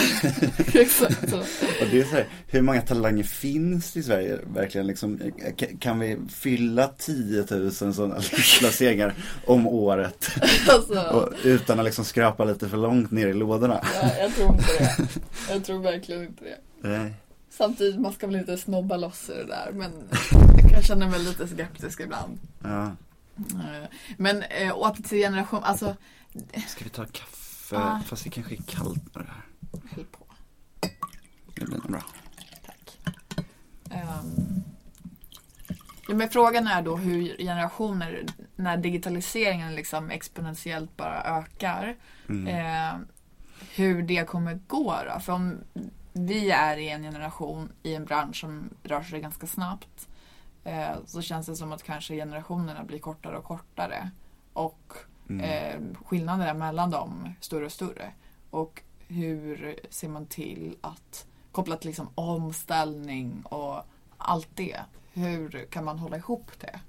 [0.78, 1.36] Exakt så.
[1.38, 5.18] Och det är så här, hur många talanger finns i Sverige verkligen liksom?
[5.60, 8.14] K- Kan vi fylla 10 000 sådana
[8.60, 9.14] placeringar
[9.46, 10.30] om året?
[10.68, 13.80] Alltså, utan att liksom skrapa lite för långt ner i lådorna?
[14.02, 15.08] ja, jag tror inte det.
[15.52, 16.88] Jag tror verkligen inte det.
[16.88, 17.14] Nej.
[17.50, 19.90] Samtidigt, man ska väl inte snobba loss i det där men
[20.72, 22.38] jag känna mig lite skeptisk ibland.
[22.62, 22.90] Ja.
[23.54, 25.96] Eh, Men eh, åter till generation, alltså
[26.66, 27.76] Ska vi ta kaffe?
[27.78, 28.00] Ah.
[28.06, 29.42] Fast det kanske är kallt med det här.
[29.96, 30.24] Häll på.
[31.54, 32.02] Det blir nog bra.
[32.66, 32.98] Tack.
[33.90, 34.62] Ehm,
[36.08, 38.24] ja, men frågan är då hur generationer,
[38.56, 41.96] när digitaliseringen liksom exponentiellt bara ökar,
[42.28, 42.46] Mm.
[42.46, 42.98] eh,
[43.74, 45.20] hur det kommer gå då?
[45.20, 45.58] För om
[46.12, 50.08] vi är i en generation i en bransch som rör sig ganska snabbt
[50.64, 54.10] eh, så känns det som att kanske generationerna blir kortare och kortare
[54.52, 54.92] och
[55.28, 55.44] Mm.
[55.44, 58.12] eh, skillnaderna mellan dem större och större.
[58.50, 63.82] Och hur ser man till att koppla till liksom omställning och
[64.18, 64.80] allt det.
[65.12, 66.80] Hur kan man hålla ihop det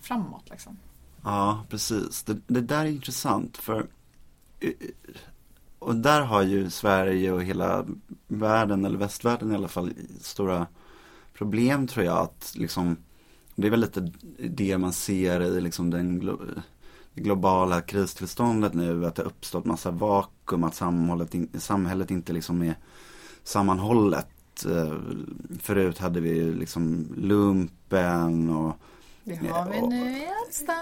[0.00, 0.78] framåt liksom?
[1.24, 2.22] Ja, precis.
[2.22, 3.86] Det, det där är intressant för
[4.60, 4.70] eh,
[5.78, 7.86] och där har ju Sverige och hela
[8.28, 10.66] världen, eller västvärlden i alla fall, stora
[11.34, 12.96] problem tror jag att liksom
[13.56, 14.12] det är väl lite
[14.50, 16.62] det man ser i liksom den glo-
[17.14, 22.62] det globala kristillståndet nu, att det uppstått massa vakuum, att samhället, in, samhället inte liksom
[22.62, 22.74] är
[23.44, 24.26] sammanhållet.
[24.66, 24.92] Eh,
[25.60, 28.76] Förut hade vi liksom lumpen och
[29.24, 30.72] Det har vi nu i Alsta.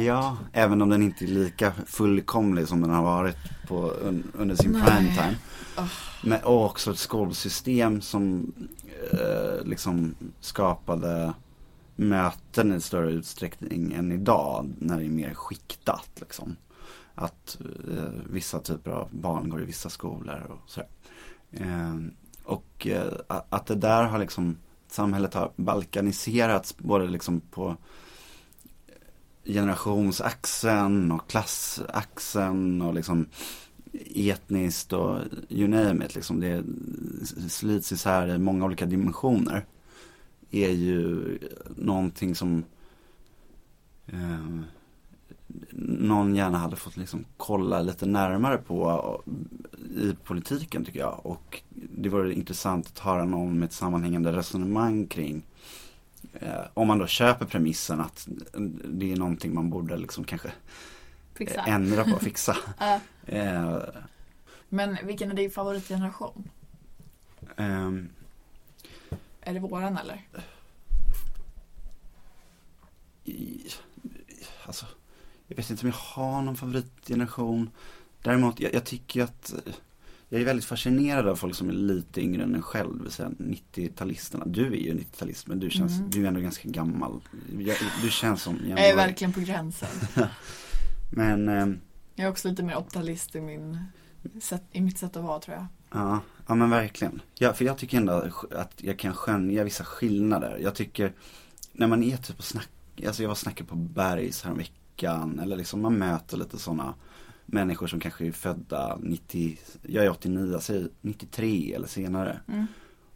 [0.00, 3.36] Ja, även om den inte är lika fullkomlig som den har varit
[3.68, 4.82] på, un, under sin Nej.
[4.82, 5.36] prime time.
[5.76, 5.86] Ah.
[6.24, 8.52] Men också ett skolsystem som
[9.12, 11.32] eh, liksom skapade
[11.96, 16.56] möten i större utsträckning än idag när det är mer skiktat liksom.
[17.14, 17.58] Att
[17.90, 20.88] eh, vissa typer av barn går i vissa skolor och sådär.
[21.52, 21.94] Eh,
[22.44, 24.56] och eh, att det där har liksom,
[24.88, 27.76] samhället har balkaniserats både liksom på
[28.86, 33.26] eh, generationsaxeln och klassaxeln och liksom
[34.14, 36.14] etniskt och you name it.
[36.14, 36.64] Liksom det
[37.48, 39.66] slits isär i många olika dimensioner.
[40.54, 41.38] Är ju
[41.76, 42.64] någonting som
[44.06, 44.60] eh,
[45.78, 49.22] någon gärna hade fått liksom kolla lite närmare på
[49.96, 51.26] i politiken tycker jag.
[51.26, 51.62] Och
[51.96, 55.42] det vore intressant att höra någon med ett sammanhängande resonemang kring
[56.32, 58.28] eh, om man då köper premissen att
[58.88, 60.52] det är någonting man borde liksom kanske
[61.34, 61.60] Fixa.
[61.60, 62.56] eh, ändra på, fixa.
[62.78, 63.00] Ja.
[63.26, 63.78] eh,
[64.68, 66.48] Men vilken är din favoritgeneration?
[67.56, 68.08] ehm,
[69.44, 70.28] Är det våran eller?
[73.24, 73.60] i,
[74.66, 74.86] alltså,
[75.46, 77.70] jag vet inte om jag har någon favoritgeneration.
[78.22, 79.72] Däremot, jag, jag tycker att eh,
[80.28, 83.12] jag är väldigt fascinerad av folk som är lite yngre än en själv, det vill
[83.12, 84.42] säga 90-talisterna.
[84.46, 86.10] Du är ju 90-talist men du känns, Mm.
[86.10, 87.20] du är ändå ganska gammal.
[87.58, 89.88] Jag, du känns som Jag är verkligen på gränsen.
[91.12, 91.80] Men, ehm,
[92.14, 93.78] Jag är också lite mer optimalist i, min
[94.72, 95.66] i mitt sätt att vara tror jag.
[95.94, 97.22] Ja, ja men verkligen.
[97.34, 100.58] Ja, för jag tycker ändå att jag kan skönja vissa skillnader.
[100.62, 101.12] Jag tycker,
[101.72, 105.82] när man är typ och snackar, alltså jag var snackade på Bergs häromveckan, eller liksom
[105.82, 106.94] man möter lite sådana
[107.46, 112.40] människor som kanske är födda 90, jag är 89, jag säger 93 eller senare.
[112.48, 112.66] Mm.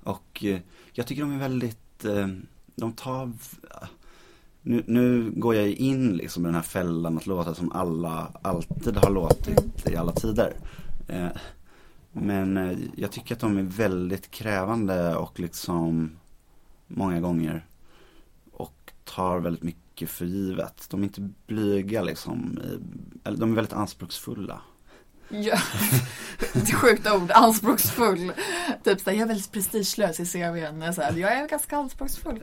[0.02, 0.60] Och eh,
[0.92, 2.28] jag tycker de är väldigt, eh,
[2.74, 3.32] de tar,
[4.62, 8.32] nu, nu går jag ju in liksom i den här fällan att låta som alla
[8.42, 10.56] alltid har låtit i alla tider.
[12.12, 16.10] Men eh, jag tycker att de är väldigt krävande och liksom
[16.86, 17.66] många gånger
[18.52, 20.86] och tar väldigt mycket för givet.
[20.90, 22.58] De är inte blyga liksom,
[23.24, 24.60] eller de är väldigt anspråksfulla.
[25.28, 25.58] Ja,
[26.54, 28.32] ett sjukt ord, anspråksfull.
[28.84, 30.94] Typ såhär, jag är väldigt prestigelös i CVn.
[30.94, 32.42] Såhär, jag är ganska anspråksfull.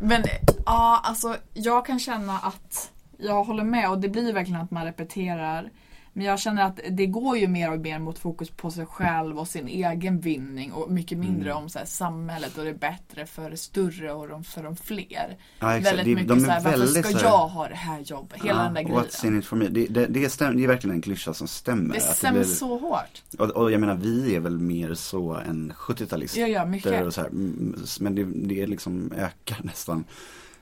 [0.00, 0.22] Men
[0.66, 4.84] ja, alltså jag kan känna att jag håller med och det blir verkligen att man
[4.84, 5.70] repeterar.
[6.14, 9.38] Men jag känner att det går ju mer och mer mot fokus på sig själv
[9.38, 11.62] och sin egen vinning och mycket mindre Mm.
[11.62, 14.76] om så här, samhället och det är bättre för det större och de, för de
[14.76, 15.36] fler.
[15.58, 15.98] Ja, exakt.
[15.98, 18.00] Väldigt mycket de är så här, varför väldigt ska så här- jag ha det här
[18.00, 18.42] jobbet?
[18.44, 19.00] Hela den där grejen.
[19.04, 19.68] What's in it for me?
[19.68, 21.94] Det, det, det, stäm, det är verkligen en klyscha som stämmer.
[21.94, 23.22] Det stämmer blir- så hårt.
[23.38, 26.40] Och, och jag menar vi är väl mer så än 70-talister.
[26.40, 27.16] Ja, ja, mycket.
[27.16, 30.04] här, mm, men det, det är liksom ökar nästan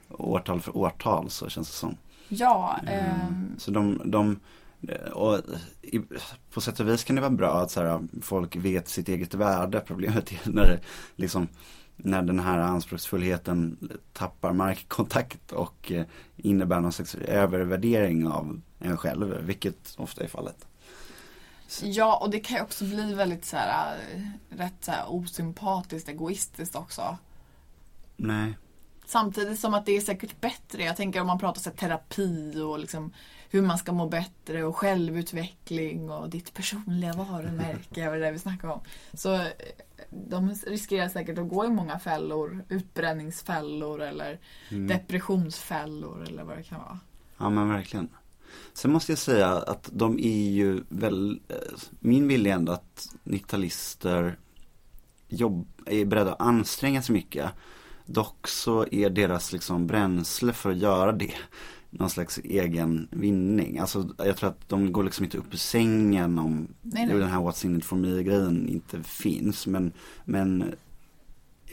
[0.09, 1.97] årtal för årtal så känns det som.
[2.29, 2.95] Ja, Mm.
[3.05, 4.41] ehm, Så de, de
[5.13, 5.39] och
[5.83, 6.01] i,
[6.53, 9.35] på sätt och vis kan det vara bra att så här, folk vet sitt eget
[9.35, 9.81] värde.
[9.81, 10.81] Problemet är när det
[11.17, 11.49] liksom
[11.97, 16.07] när den här anspråksfullheten tappar markkontakt och eh,
[16.37, 20.67] innebär någon slags övervärdering av en själv, vilket ofta är fallet.
[21.83, 26.09] Ja, och det kan ju också bli väldigt så här, äh, rätt så här, osympatiskt,
[26.09, 27.19] egoistiskt också.
[28.17, 28.59] Nej.
[29.07, 30.85] Samtidigt som att det är säkert bättre.
[30.85, 33.13] Jag tänker om man pratar så här, terapi och liksom
[33.53, 38.39] hur man ska må bättre och självutveckling och ditt personliga varumärke och det där vi
[38.39, 38.81] snackar om.
[39.15, 39.47] Så eh,
[40.11, 42.65] de riskerar säkert att gå i många fällor.
[42.69, 44.39] Utbränningsfällor eller
[44.71, 44.87] Mm.
[44.87, 46.99] depressionsfällor eller vad det kan vara.
[47.39, 48.09] Ja men verkligen.
[48.73, 51.57] Sen måste jag säga att de är ju väl, eh,
[52.01, 54.39] min vilja är ändå att 90-talister
[55.29, 57.51] jobb, är beredda att anstränga sig mycket.
[58.07, 61.33] Dock så är deras liksom bränsle för att göra det
[61.91, 63.79] någon slags egen vinning.
[63.79, 67.17] Alltså jag tror att de går liksom inte upp ur sängen om Nej, nej.
[67.19, 69.67] den här What's in it for me grejen inte finns.
[69.67, 69.93] Men,
[70.25, 70.75] men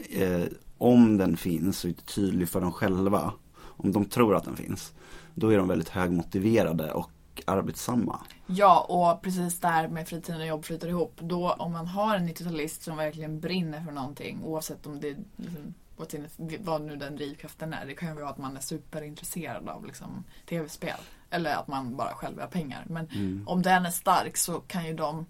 [0.10, 0.44] eh,
[0.78, 4.94] om den finns och är tydlig för dem själva, om de tror att den finns,
[5.36, 7.12] då är de väldigt högmotiverade och
[7.46, 8.20] arbetsamma.
[8.48, 11.20] Ja, och precis där med fritiden och jobb flyter ihop.
[11.22, 15.18] Då om man har en 90-talist som verkligen brinner för någonting oavsett om det är
[15.36, 17.86] liksom, what's in it- vad nu den drivkraften är.
[17.86, 20.98] Det kan ju vara att man är superintresserad av liksom, tv-spel.
[21.30, 22.84] Eller att man bara själv vill ha pengar.
[22.90, 23.44] Men Mm.
[23.48, 25.26] om den är stark så kan ju de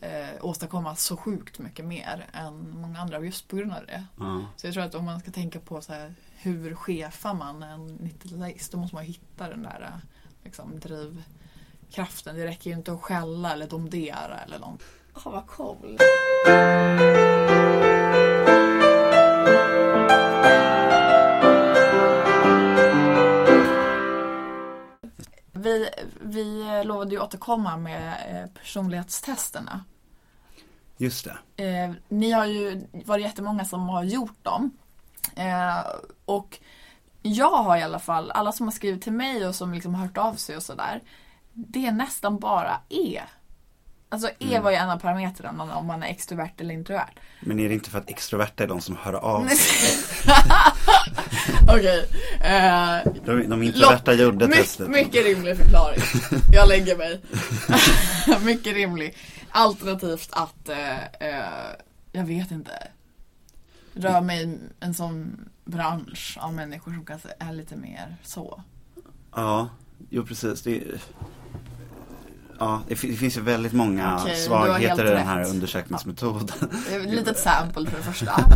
[0.00, 4.04] eh, åstadkomma så sjukt mycket mer än många andra just på grund av det.
[4.18, 4.44] Ja.
[4.56, 7.98] Så jag tror att om man ska tänka på så här, hur chefar man en
[7.98, 9.92] 90-talist då måste man hitta den där
[10.44, 12.36] liksom, drivkraften.
[12.36, 14.82] Det räcker ju inte att skälla eller domdera eller något.
[15.14, 15.98] Åh vad cool.
[25.68, 25.88] Vi,
[26.20, 29.84] vi lovade ju återkomma med eh, personlighetstesterna.
[30.96, 31.64] Just det.
[31.64, 34.70] Eh, ni har ju varit jättemånga som har gjort dem.
[35.36, 35.78] Eh,
[36.24, 36.58] och
[37.22, 40.06] jag har i alla fall, alla som har skrivit till mig och som liksom har
[40.06, 41.02] hört av sig och sådär.
[41.52, 43.22] Det är nästan bara E.
[44.10, 47.10] Alltså E var ju en av parametrarna om man är extrovert eller introvert.
[47.40, 49.98] Men är det inte för att extroverta är de som hör av sig?
[51.68, 52.08] Okej.
[52.40, 54.88] Eh, De, de introverta Lopp- gjorde My- testet.
[54.88, 56.00] Mycket rimlig förklaring.
[56.52, 57.20] Jag lägger mig.
[58.44, 59.16] mycket rimlig.
[59.50, 61.44] Alternativt att, eh, eh,
[62.12, 62.88] jag vet inte.
[63.94, 68.62] Rör mig i en sån bransch av människor som kanske är lite mer så.
[69.34, 69.68] Ja,
[70.10, 70.62] jo precis.
[70.62, 70.82] Det,
[72.58, 75.48] ja, det, det finns ju väldigt många har svagheter i den här rätt.
[75.48, 76.70] undersökningsmetoden.
[76.90, 78.32] Ett litet sample för det första.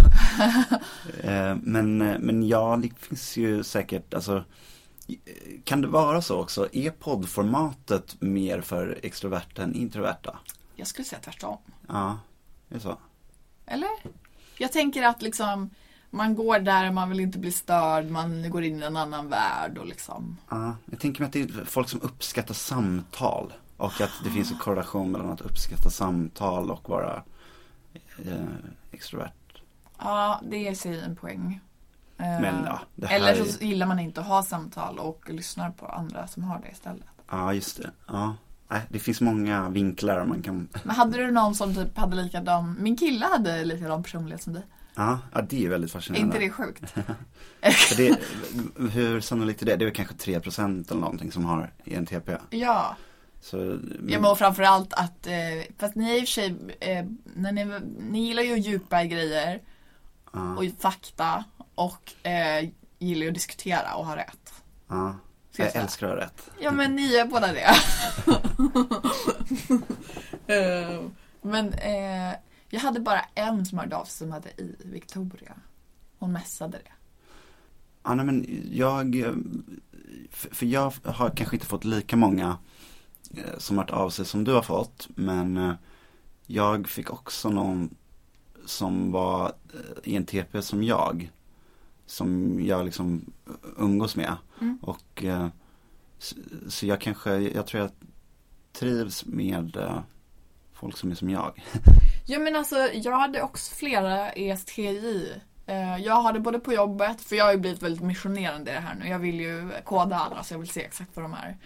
[1.22, 4.44] Eh, men, eh, men ja, det finns ju säkert, alltså
[5.08, 5.14] eh,
[5.64, 6.68] kan det vara så också?
[6.72, 10.38] Är poddformatet mer för extroverta än introverta?
[10.76, 11.58] Jag skulle säga tvärtom.
[11.88, 12.18] Ja,
[12.68, 12.98] det är så.
[13.66, 13.88] Eller?
[14.58, 15.70] Jag tänker att liksom
[16.10, 19.78] Man går där, man vill inte bli störd, man går in i en annan värld
[19.78, 20.36] och liksom.
[20.48, 23.52] Ja, jag tänker mig att det är folk som uppskattar samtal.
[23.82, 27.22] Och att det finns en korrelation mellan att uppskatta samtal och vara
[28.24, 28.32] eh,
[28.90, 29.32] extrovert.
[29.98, 31.60] Ja, det är sig en poäng.
[32.18, 35.86] Eh, Men, ja, Eller är- så gillar man inte att ha samtal och lyssnar på
[35.86, 37.04] andra som har det istället.
[37.30, 37.90] Ja, just det.
[38.06, 38.36] Ja.
[38.88, 42.96] Det finns många vinklar man kan Men hade du någon som typ hade likadan, min
[42.96, 44.62] kille hade likadan personlighet som dig.
[44.94, 46.26] Ja, ja det är väldigt Är fascinerande.
[46.36, 46.94] inte det sjukt?
[47.96, 48.18] Det,
[48.92, 49.76] hur sannolikt är det?
[49.76, 52.36] Det är väl kanske 3% eller någonting som har ENTP.
[52.50, 52.96] Ja.
[53.42, 53.78] Så,
[54.08, 57.80] Ja men framförallt att, eh, fast ni är i och för sig, eh, när ni,
[58.10, 59.62] ni gillar ju djupa grejer
[60.32, 62.68] ja, och fakta och eh,
[62.98, 64.52] gillar ju att diskutera och ha rätt.
[64.88, 65.14] ja.
[65.50, 66.50] Ska jag Jag älskar att ha rätt.
[66.60, 67.66] Ja men ni är båda det.
[70.46, 71.00] Eh,
[71.42, 72.34] men eh,
[72.68, 75.54] jag hade bara en som hörde av sig som hade i Victoria.
[76.18, 76.92] Hon messade det.
[78.02, 79.32] Ja, nej, men jag, eh,
[80.30, 82.56] för jag har kanske inte fått lika många
[83.58, 85.08] som hört av sig som du har fått.
[85.14, 85.74] Men eh,
[86.46, 87.94] jag fick också någon
[88.66, 91.30] som var eh, ENTP som jag.
[92.06, 93.32] Som jag liksom
[93.78, 94.36] umgås med.
[94.60, 94.78] Mm.
[94.82, 95.48] Och eh,
[96.68, 97.90] så, jag kanske, jag tror jag
[98.72, 100.00] trivs med eh,
[100.72, 101.62] folk som är som jag.
[102.26, 105.24] Ja men alltså jag hade också flera ESTJ.
[105.66, 108.74] Eh, Jag har det både på jobbet, för jag har ju blivit väldigt missionerande i
[108.74, 109.08] det här nu.
[109.08, 111.56] Jag vill ju koda alla så jag vill se exakt vad de är.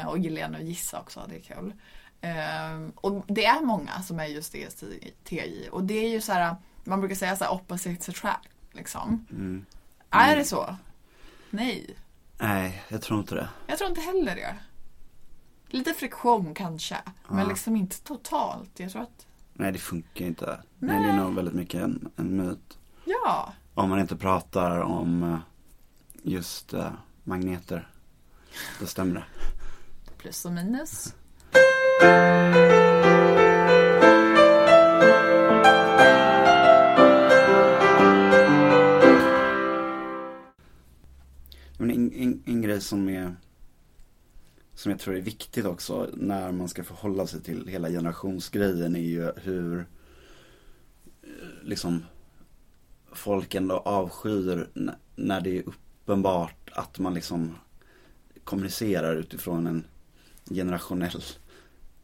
[0.00, 1.72] Eh, Och gillar gärna att gissa också, det är kul.
[2.20, 5.68] Eh, Och det är många som är just ESTJ.
[5.70, 8.48] Och det är ju så här, man brukar säga så här opposites attract.
[8.72, 9.26] Liksom.
[9.30, 9.64] Mm.
[10.10, 10.76] Är det så?
[11.50, 11.96] Nej.
[12.38, 13.48] Nej, jag tror inte det.
[13.66, 14.56] Jag tror inte heller det.
[15.68, 16.96] Lite friktion kanske,
[17.28, 18.70] men liksom inte totalt.
[18.80, 20.60] Jag tror att, Nej, det funkar inte.
[20.78, 21.02] Nej.
[21.02, 22.78] det är nog väldigt mycket en, en myt.
[23.04, 23.52] Ja.
[23.74, 25.38] Om man inte pratar om eh,
[26.22, 26.92] just eh,
[27.24, 27.88] magneter.
[28.80, 29.24] Då stämmer det.
[30.18, 31.14] Plus och minus.
[41.78, 43.36] Men en, en, en grej som är
[44.74, 49.00] som jag tror är viktigt också när man ska förhålla sig till hela generationsgrejen är
[49.00, 49.78] ju hur
[51.22, 52.04] eh, liksom
[53.18, 54.68] folk ändå avskyr
[55.14, 57.54] när det är uppenbart att man liksom
[58.44, 59.84] kommunicerar utifrån en
[60.50, 61.22] generationell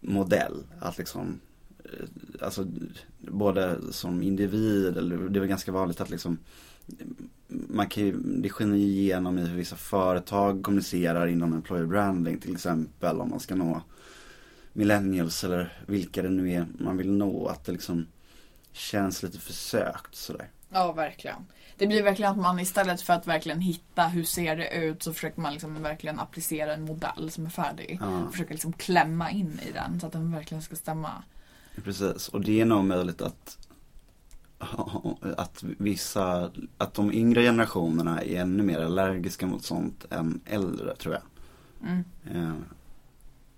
[0.00, 0.64] modell.
[0.80, 1.40] Att liksom
[1.84, 2.06] eh,
[2.40, 2.66] Alltså
[3.18, 6.38] både som individ eller det var ganska vanligt att liksom
[7.00, 7.16] mm,
[7.48, 12.38] man kan ju, det skiner ju igenom i hur vissa företag kommunicerar inom employer branding
[12.38, 13.82] till exempel om man ska nå
[14.72, 17.46] millennials eller vilka det nu är man vill nå.
[17.46, 18.06] Att det liksom
[18.72, 20.48] känns lite försökt sådär.
[20.70, 21.46] Ja, verkligen.
[21.76, 25.12] Det blir verkligen att man istället för att verkligen hitta hur ser det ut så
[25.12, 27.98] försöker man liksom verkligen applicera en modell som är färdig.
[28.00, 28.30] Ja.
[28.30, 31.22] Försöka liksom klämma in i den så att den verkligen ska stämma.
[31.84, 33.58] Precis, och det är nog möjligt att
[35.36, 41.14] att vissa, att de yngre generationerna är ännu mer allergiska mot sånt än äldre tror
[41.14, 41.22] jag.
[41.90, 42.04] Mm,
[42.34, 42.54] Eh,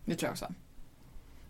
[0.05, 0.47] det tror jag också.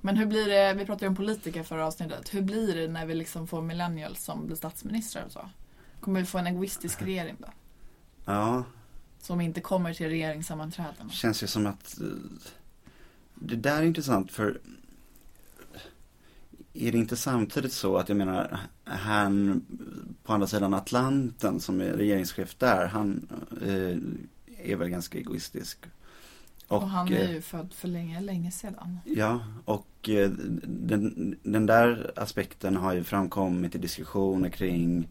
[0.04, 2.34] Men hur blir det, vi pratade ju om politiker förra avsnittet.
[2.34, 5.48] Hur blir det när vi liksom får millennials som blir statsministrar och så?
[6.00, 7.48] Kommer vi få en egoistisk regering då?
[8.24, 8.64] Ja,
[9.20, 11.10] Som inte kommer till regeringssammanträden?
[11.10, 12.06] känns ju som att eh,
[13.34, 14.60] det där är intressant för
[16.74, 19.64] är det inte samtidigt så att jag menar han
[20.24, 23.28] på andra sidan Atlanten som är regeringschef där, han
[23.62, 23.96] eh,
[24.70, 25.78] är väl ganska egoistisk.
[26.76, 28.98] Och, han är eh, ju född för länge, länge sedan.
[29.04, 30.30] Ja, och eh,
[30.64, 35.08] den, den där aspekten har ju framkommit i diskussioner kring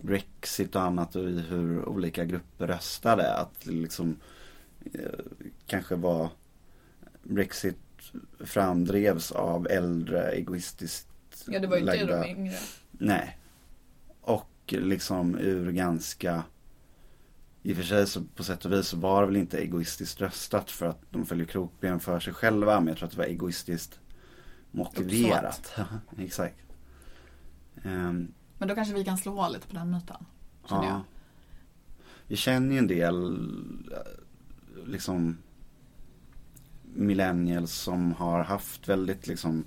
[0.00, 3.34] Brexit och annat och i hur olika grupper röstade.
[3.34, 4.16] Att liksom
[4.94, 5.00] eh,
[5.66, 6.28] kanske var
[7.22, 7.76] Brexit
[8.40, 11.08] framdrevs av äldre egoistiskt
[11.46, 12.56] Ja, det var ju inte lagda- de yngre.
[12.90, 13.38] Nej.
[14.20, 16.42] Och liksom ur ganska
[17.68, 20.20] i och för sig så på sätt och vis så var det väl inte egoistiskt
[20.20, 22.80] röstat för att de följer krokben för sig själva.
[22.80, 24.00] Men jag tror att det var egoistiskt
[24.70, 25.76] motiverat.
[26.18, 26.56] Exakt.
[27.82, 30.16] Ehm, Men då kanske vi kan slå hål lite på den myten.
[30.68, 30.84] Jag.
[30.84, 31.04] ja.
[32.26, 33.32] Vi känner ju en del
[33.92, 35.38] eh, liksom
[36.94, 39.64] millennials som har haft väldigt liksom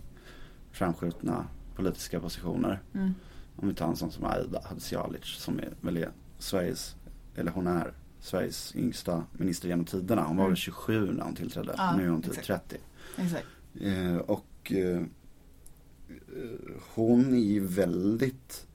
[0.71, 1.45] framskjutna
[1.75, 2.81] politiska positioner.
[2.93, 3.13] Mm.
[3.55, 6.05] Om vi tar en sån som Aida Hadzialic som är väl
[6.37, 6.95] Sveriges,
[7.35, 10.23] eller hon är Sveriges yngsta minister genom tiderna.
[10.23, 11.73] Hon var väl 27 när hon tillträdde.
[11.73, 11.85] Mm.
[11.85, 12.69] Ja, nu är hon typ exakt.
[12.69, 12.83] 30.
[13.17, 13.45] Exakt.
[13.81, 15.01] Eh, och eh,
[16.93, 18.67] hon är ju väldigt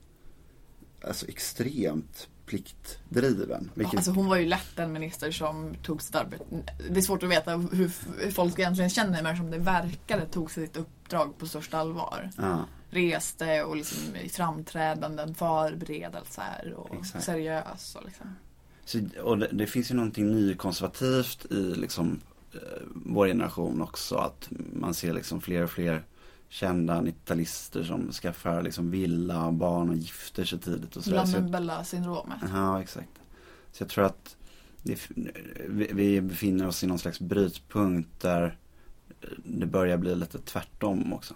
[1.03, 3.71] alltså extremt pliktdriven.
[3.73, 6.43] Vilket, Alltså hon var ju lätt den minister som tog sitt arbete.
[6.89, 10.51] Det är svårt att veta hur hur folk egentligen känner men som det verkade tog
[10.51, 12.29] sitt uppdrag på största allvar.
[12.37, 17.25] ja, Reste och liksom i framträdanden, förberedelser och Exakt.
[17.25, 17.95] seriös.
[17.95, 18.35] Och liksom.
[18.87, 22.21] Så, och det, det finns ju någonting nykonservativt i liksom
[22.53, 22.59] eh,
[22.95, 24.15] vår generation också.
[24.15, 26.03] Att man ser liksom fler och fler
[26.49, 31.03] kända 90-talister som skaffar liksom villa, barn och gifter sig tidigt och.
[31.03, 32.39] Så Blondinbella-syndromet.
[32.53, 33.09] Ja, exakt.
[33.71, 34.35] Så jag tror att
[34.83, 35.09] det,
[35.67, 38.57] vi, vi befinner oss i någon slags brytpunkt där
[39.37, 41.33] det börjar bli lite tvärtom också.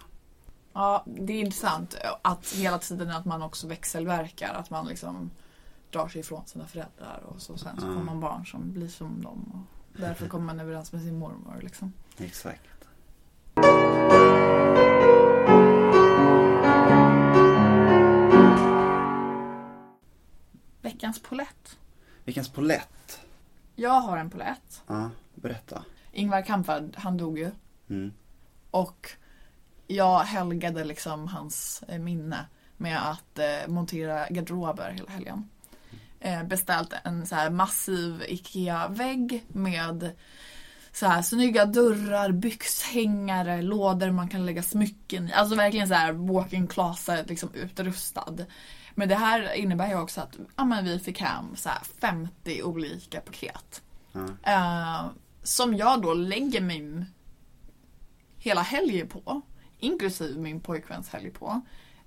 [0.72, 4.54] Ja, det är intressant att hela tiden att man också växelverkar.
[4.54, 5.30] Att man liksom
[5.92, 7.92] drar sig ifrån sina föräldrar och så sen så Ja.
[7.94, 9.66] får man barn som blir som dem.
[9.94, 11.60] Och därför kommer man överens med sin mormor.
[11.62, 11.92] Liksom.
[12.18, 12.68] Exakt.
[20.80, 21.78] Veckans polett.
[22.24, 23.20] Vilken polett.
[23.74, 24.82] Jag har en polett.
[24.86, 25.84] Ja, berätta.
[26.12, 27.50] Ingvar Kamprad, han dog ju.
[27.88, 28.12] Mm.
[28.70, 29.10] Och
[29.86, 35.48] jag helgade liksom hans eh, minne med att eh, montera garderober hela helgen.
[36.24, 40.12] Eh, beställt en så här massiv IKEA-vägg med
[40.92, 45.32] så här snygga dörrar, byxhängare, lådor man kan lägga smycken i.
[45.32, 48.36] Alltså verkligen så här walk-in closet liksom utrustad.
[48.94, 52.62] Men det här innebär ju också att ja, men vi fick hem så här 50
[52.62, 53.82] olika paket.
[54.12, 54.26] Ja.
[54.42, 55.10] Eh,
[55.42, 57.04] som jag då lägger min
[58.36, 59.42] hela helgen på.
[59.78, 61.60] Inklusive min pojkväns helg på.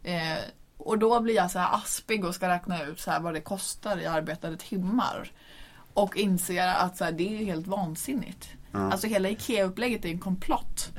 [0.03, 0.37] Eh,
[0.77, 3.41] och då blir jag så här aspig och ska räkna ut så här vad det
[3.41, 5.31] kostar i arbetade timmar.
[5.93, 8.49] Och inser att så här, det är helt vansinnigt.
[8.71, 10.91] Alltså hela IKEA-upplägget är en komplott.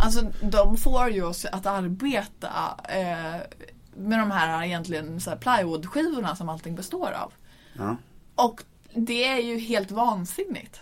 [0.00, 3.40] Alltså de får ju oss att arbeta eh,
[3.96, 7.32] med de här egentligen så här plywoodskivorna som allting består av.
[7.72, 7.96] Ja.
[8.34, 8.62] Och
[8.94, 10.80] det är ju helt vansinnigt.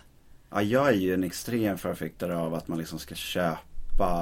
[0.49, 3.57] ja, jag är ju en extrem förfäktare av att man liksom ska köpa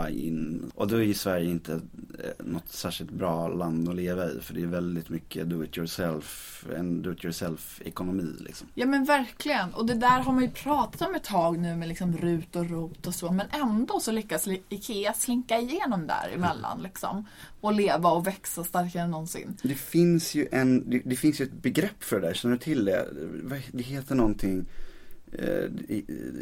[0.10, 0.72] in.
[0.76, 4.40] Och då är ju Sverige inte eh, något särskilt bra land att leva i.
[4.42, 8.68] För det är väldigt mycket do it yourself, en do it yourself ekonomi liksom.
[8.74, 9.74] Ja men verkligen.
[9.74, 12.70] Och det där har man ju pratat om ett tag nu med liksom RUT och
[12.70, 13.32] ROT och så.
[13.32, 17.26] Men ändå så lyckas IKEA slinka igenom däremellan liksom.
[17.62, 19.58] Och leva och växa starkare än någonsin.
[19.64, 22.62] Det finns ju en, det, det finns ju ett begrepp för det där, känner du
[22.62, 23.08] till det?
[23.72, 24.66] Det heter någonting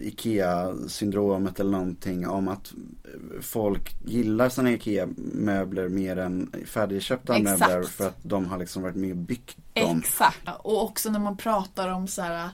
[0.02, 2.74] Ikea-syndromet eller någonting om att
[3.04, 7.60] eh, folk gillar sina Ikea-möbler mer än färdigköpta Exakt.
[7.60, 10.00] möbler för att de har liksom varit med och byggt dem.
[10.00, 10.50] Exakt.
[10.60, 12.50] Och också när man pratar om så här,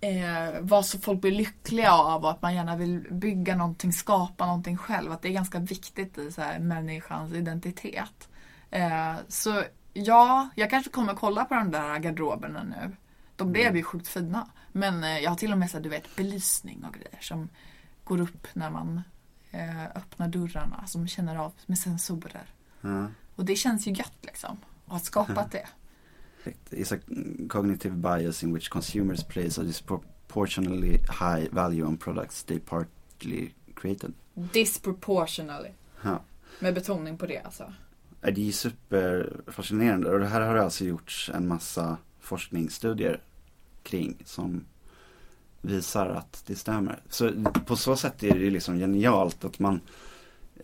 [0.00, 4.46] eh, vad så folk blir lyckliga av och att man gärna vill bygga någonting, skapa
[4.46, 5.12] någonting själv.
[5.12, 8.28] Att det är ganska viktigt i så här, människans identitet.
[8.70, 12.96] Eh, så ja, jag kanske kommer kolla på de där garderoberna nu.
[13.36, 14.48] De blev ju sjukt fina.
[14.72, 17.48] Men eh, jag har till och med så du vet, belysning och grejer som
[18.04, 19.02] går upp när man
[19.50, 20.86] eh, öppnar dörrarna.
[20.86, 22.46] Som känner av med sensorer.
[22.80, 23.06] Ja.
[23.36, 24.56] Och det känns ju gött liksom.
[24.86, 25.66] Att ha skapat det.
[26.70, 26.98] It's a
[27.48, 34.12] cognitive bias in which consumers place a disproportionately high value on products they partly created.
[34.34, 35.70] Disproportionally.
[36.02, 36.22] Ja.
[36.58, 37.72] Med betoning på det alltså.
[38.20, 43.20] Det är ju superfascinerande och det här har alltså gjorts en massa forskningsstudier
[43.82, 44.64] kring som
[45.60, 47.02] visar att det stämmer.
[47.08, 47.30] Så
[47.66, 49.80] på så sätt är det ju liksom genialt att man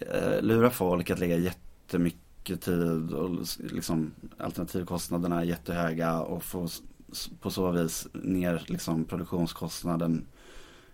[0.01, 6.69] eh, lurar folk att lägga jättemycket tid och liksom alternativkostnaderna är jättehöga och få
[7.41, 10.27] på så vis ner liksom produktionskostnaden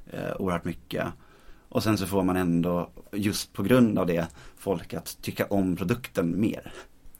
[0.06, 1.06] eh, oerhört mycket.
[1.68, 5.76] Och sen så får man ändå, just på grund av det, folk att tycka om
[5.76, 6.72] produkten mer.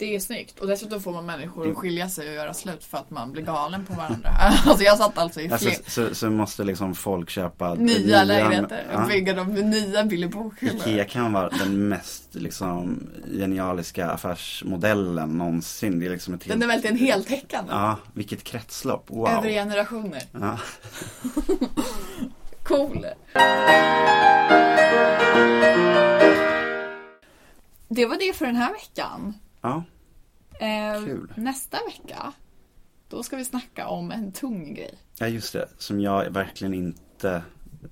[0.04, 0.58] Det är snyggt.
[0.60, 3.42] Och dessutom får man människor att skilja sig och göra slut för att man blir
[3.42, 4.30] galen på varandra.
[4.66, 9.00] alltså jag satt alltså i Alltså, så, så måste liksom folk köpa nya lägenheter och
[9.00, 9.06] Ja.
[9.06, 10.76] bygga dem med nya bokhyllor.
[10.88, 16.00] Ikea kan vara den mest liksom genialiska affärsmodellen någonsin.
[16.00, 16.60] Det är liksom ett helt...
[16.60, 17.72] Den är verkligen heltäckande.
[17.72, 19.10] Ja, vilket kretslopp.
[19.10, 19.28] Wow.
[19.28, 20.22] Över generationer.
[20.32, 20.58] Ja.
[22.62, 23.06] Cool.
[27.88, 29.34] Det var det för den här veckan.
[29.60, 29.84] ja,
[31.04, 31.32] Kul.
[31.36, 32.32] nästa vecka,
[33.08, 34.98] då ska vi snacka om en tung grej.
[35.18, 35.68] ja, just det.
[35.78, 37.42] Som jag verkligen inte...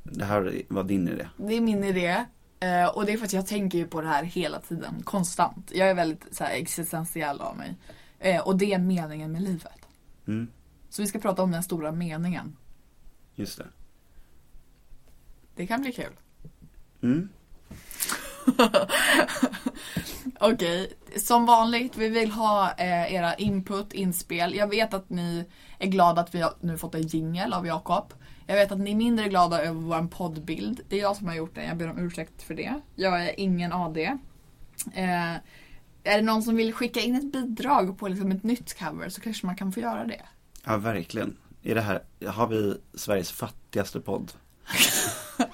[0.03, 1.29] Det här var din idé.
[1.37, 2.25] Det är min idé.
[2.61, 5.71] Eh, och det är för att jag tänker ju på det här hela tiden, konstant.
[5.75, 7.77] Jag är väldigt så här, existentiell av mig.
[8.19, 9.89] Eh, och det är meningen med livet.
[10.27, 10.49] Mm,
[10.89, 12.57] Så vi ska prata om den stora meningen.
[13.35, 13.67] just det.
[15.57, 16.13] Det kan bli kul.
[17.03, 17.29] Mm.
[20.41, 24.55] Okej, som vanligt, vi vill ha eh, era input, inspel.
[24.55, 25.45] Jag vet att ni
[25.79, 28.15] är glada att vi har nu fått en jingel av Jakob.
[28.47, 30.81] Jag vet att ni är mindre glada över vår poddbild.
[30.89, 32.81] Det är jag som har gjort den, jag ber om ursäkt för det.
[32.95, 33.99] Jag är ingen AD.
[34.95, 35.35] Eh,
[36.05, 39.21] är det någon som vill skicka in ett bidrag på liksom ett nytt cover så
[39.21, 40.23] kanske man kan få göra det.
[40.65, 41.37] Ja, verkligen.
[41.63, 44.33] I det här, har vi Sveriges fattigaste podd?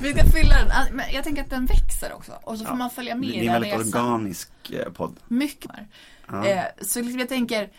[0.00, 0.70] Vi ska fylla den.
[0.70, 2.32] Ah, Men jag tänker att den växer också.
[2.42, 5.16] Och så får Ja, man följa med Det är en väldigt organisk eh, podd.
[5.28, 5.70] Mycket.
[6.28, 6.46] Ja.
[6.46, 7.70] Eh, så liksom jag tänker,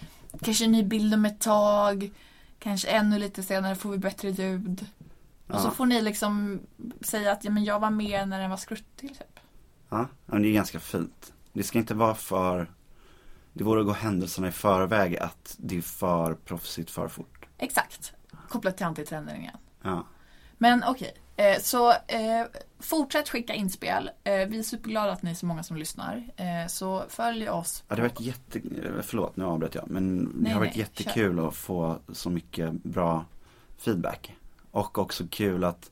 [0.44, 2.10] kanske en ny bild om ett tag.
[2.60, 4.86] Kanske ännu lite senare får vi bättre ljud.
[5.48, 5.72] Och så Ja.
[5.72, 6.60] får ni liksom
[7.02, 9.10] säga att ja, men jag var med när den var skruttig.
[9.10, 9.40] Typ.
[9.90, 11.34] Ja, men det är ganska fint.
[11.54, 12.72] Det ska inte vara för,
[13.54, 17.46] det vore att gå händelserna i förväg att det är för proffsigt för fort.
[17.58, 18.14] Exakt.
[18.50, 19.58] Kopplat till antitrenden igen.
[19.84, 20.08] Ja.
[20.58, 22.46] Men okej, eh, så eh,
[22.80, 24.10] fortsätt skicka inspel.
[24.24, 26.30] Eh, vi är superglada att ni är så många som lyssnar.
[26.38, 27.84] Eh, så följ oss.
[27.88, 28.62] Ja, det har varit jätte,
[29.02, 32.72] förlåt nu avbröt jag, men det Nej, har varit nej, jättekul att få så mycket
[32.84, 33.26] bra
[33.78, 34.36] feedback.
[34.72, 35.92] Och också kul att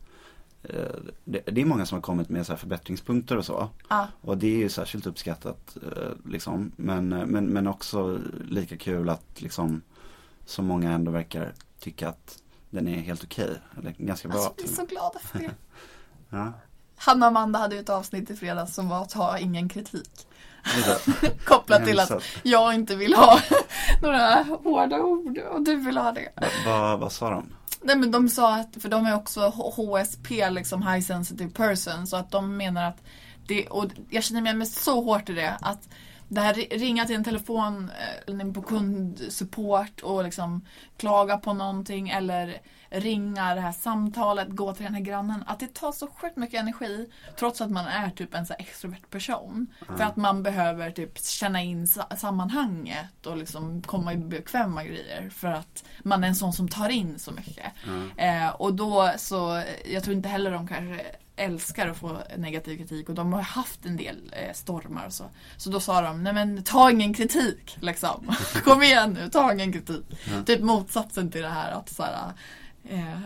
[0.63, 3.69] eh, det, det är många som har kommit med så här förbättringspunkter och så.
[3.89, 4.07] Ja.
[4.21, 6.71] Och det är ju särskilt uppskattat eh, liksom.
[6.75, 8.19] Men, eh, men, men också
[8.49, 9.81] lika kul att liksom
[10.45, 12.41] så många ändå verkar tycka att
[12.75, 13.61] den är helt okej.
[13.79, 14.37] Eller ganska bra.
[14.37, 15.51] Alltså, vi är så glada för det.
[16.29, 16.53] Ja,
[16.97, 20.27] Hanna och Amanda hade ju ett avsnitt i fredags som var att ha ingen kritik.
[21.45, 23.39] Kopplat till att jag inte vill ha
[24.01, 26.29] några hårda ord och du vill ha det.
[26.35, 27.49] Va- vad, vad sa de?
[27.81, 32.17] Nej men de sa att, för de är också HSP, liksom High Sensitive Person, så
[32.17, 32.97] att de menar att
[33.47, 35.89] det, och jag känner mig med så hårt i det, att
[36.27, 37.91] det här ri- ringa till en telefon
[38.27, 40.65] eh, på kundsupport och liksom
[40.97, 45.43] klaga på någonting eller ringa det här samtalet, gå till den här grannen.
[45.47, 47.09] Att det tar så sjukt mycket energi
[47.39, 49.67] trots att man är typ en så extrovert person.
[49.97, 55.29] För att man behöver typ känna in sa- sammanhanget och liksom komma i bekväma grejer.
[55.29, 57.73] För att man är en sån som tar in så mycket.
[58.17, 61.05] Eh, och då så, jag tror inte heller de kanske
[61.35, 65.23] älskar att få negativ kritik och de har haft en del eh, stormar och så.
[65.57, 68.31] Så då sa de, nej men ta ingen kritik liksom.
[68.63, 70.05] Kom igen nu, ta ingen kritik.
[70.45, 72.31] Typ motsatsen till det här att så här,
[72.89, 73.19] eh,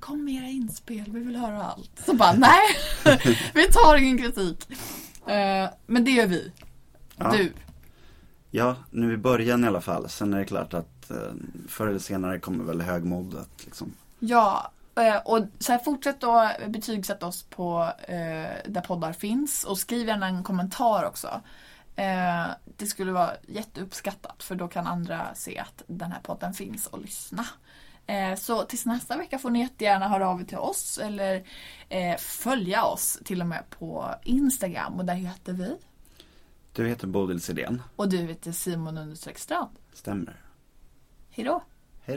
[0.00, 2.02] kom med era inspel, vi vill höra allt.
[2.06, 2.62] Så bara, nej,
[3.54, 4.68] vi tar ingen kritik.
[5.26, 6.52] Eh, men det gör vi.
[7.16, 7.32] Ja.
[7.32, 7.52] Du.
[8.50, 10.08] Ja, nu i början i alla fall.
[10.08, 11.16] Sen är det klart att eh,
[11.68, 13.92] förr eller senare kommer väl högmodet liksom.
[14.18, 14.72] Ja,
[15.24, 18.16] och så här, fortsätt då betygsätta oss på eh,
[18.66, 21.40] där poddar finns och skriv gärna en kommentar också.
[21.96, 26.86] Eh, det skulle vara jätteuppskattat för då kan andra se att den här podden finns
[26.86, 27.46] och lyssna.
[28.06, 31.44] Eh, så tills nästa vecka får ni jättegärna höra av er till oss eller
[31.88, 35.76] eh, följa oss till och med på Instagram och där heter vi.
[36.72, 37.82] Du heter Bodil Sidén.
[37.96, 39.70] Och du heter Simon Strand.
[39.92, 40.36] Stämmer.
[41.30, 41.62] Hejdå!
[42.04, 42.16] Hej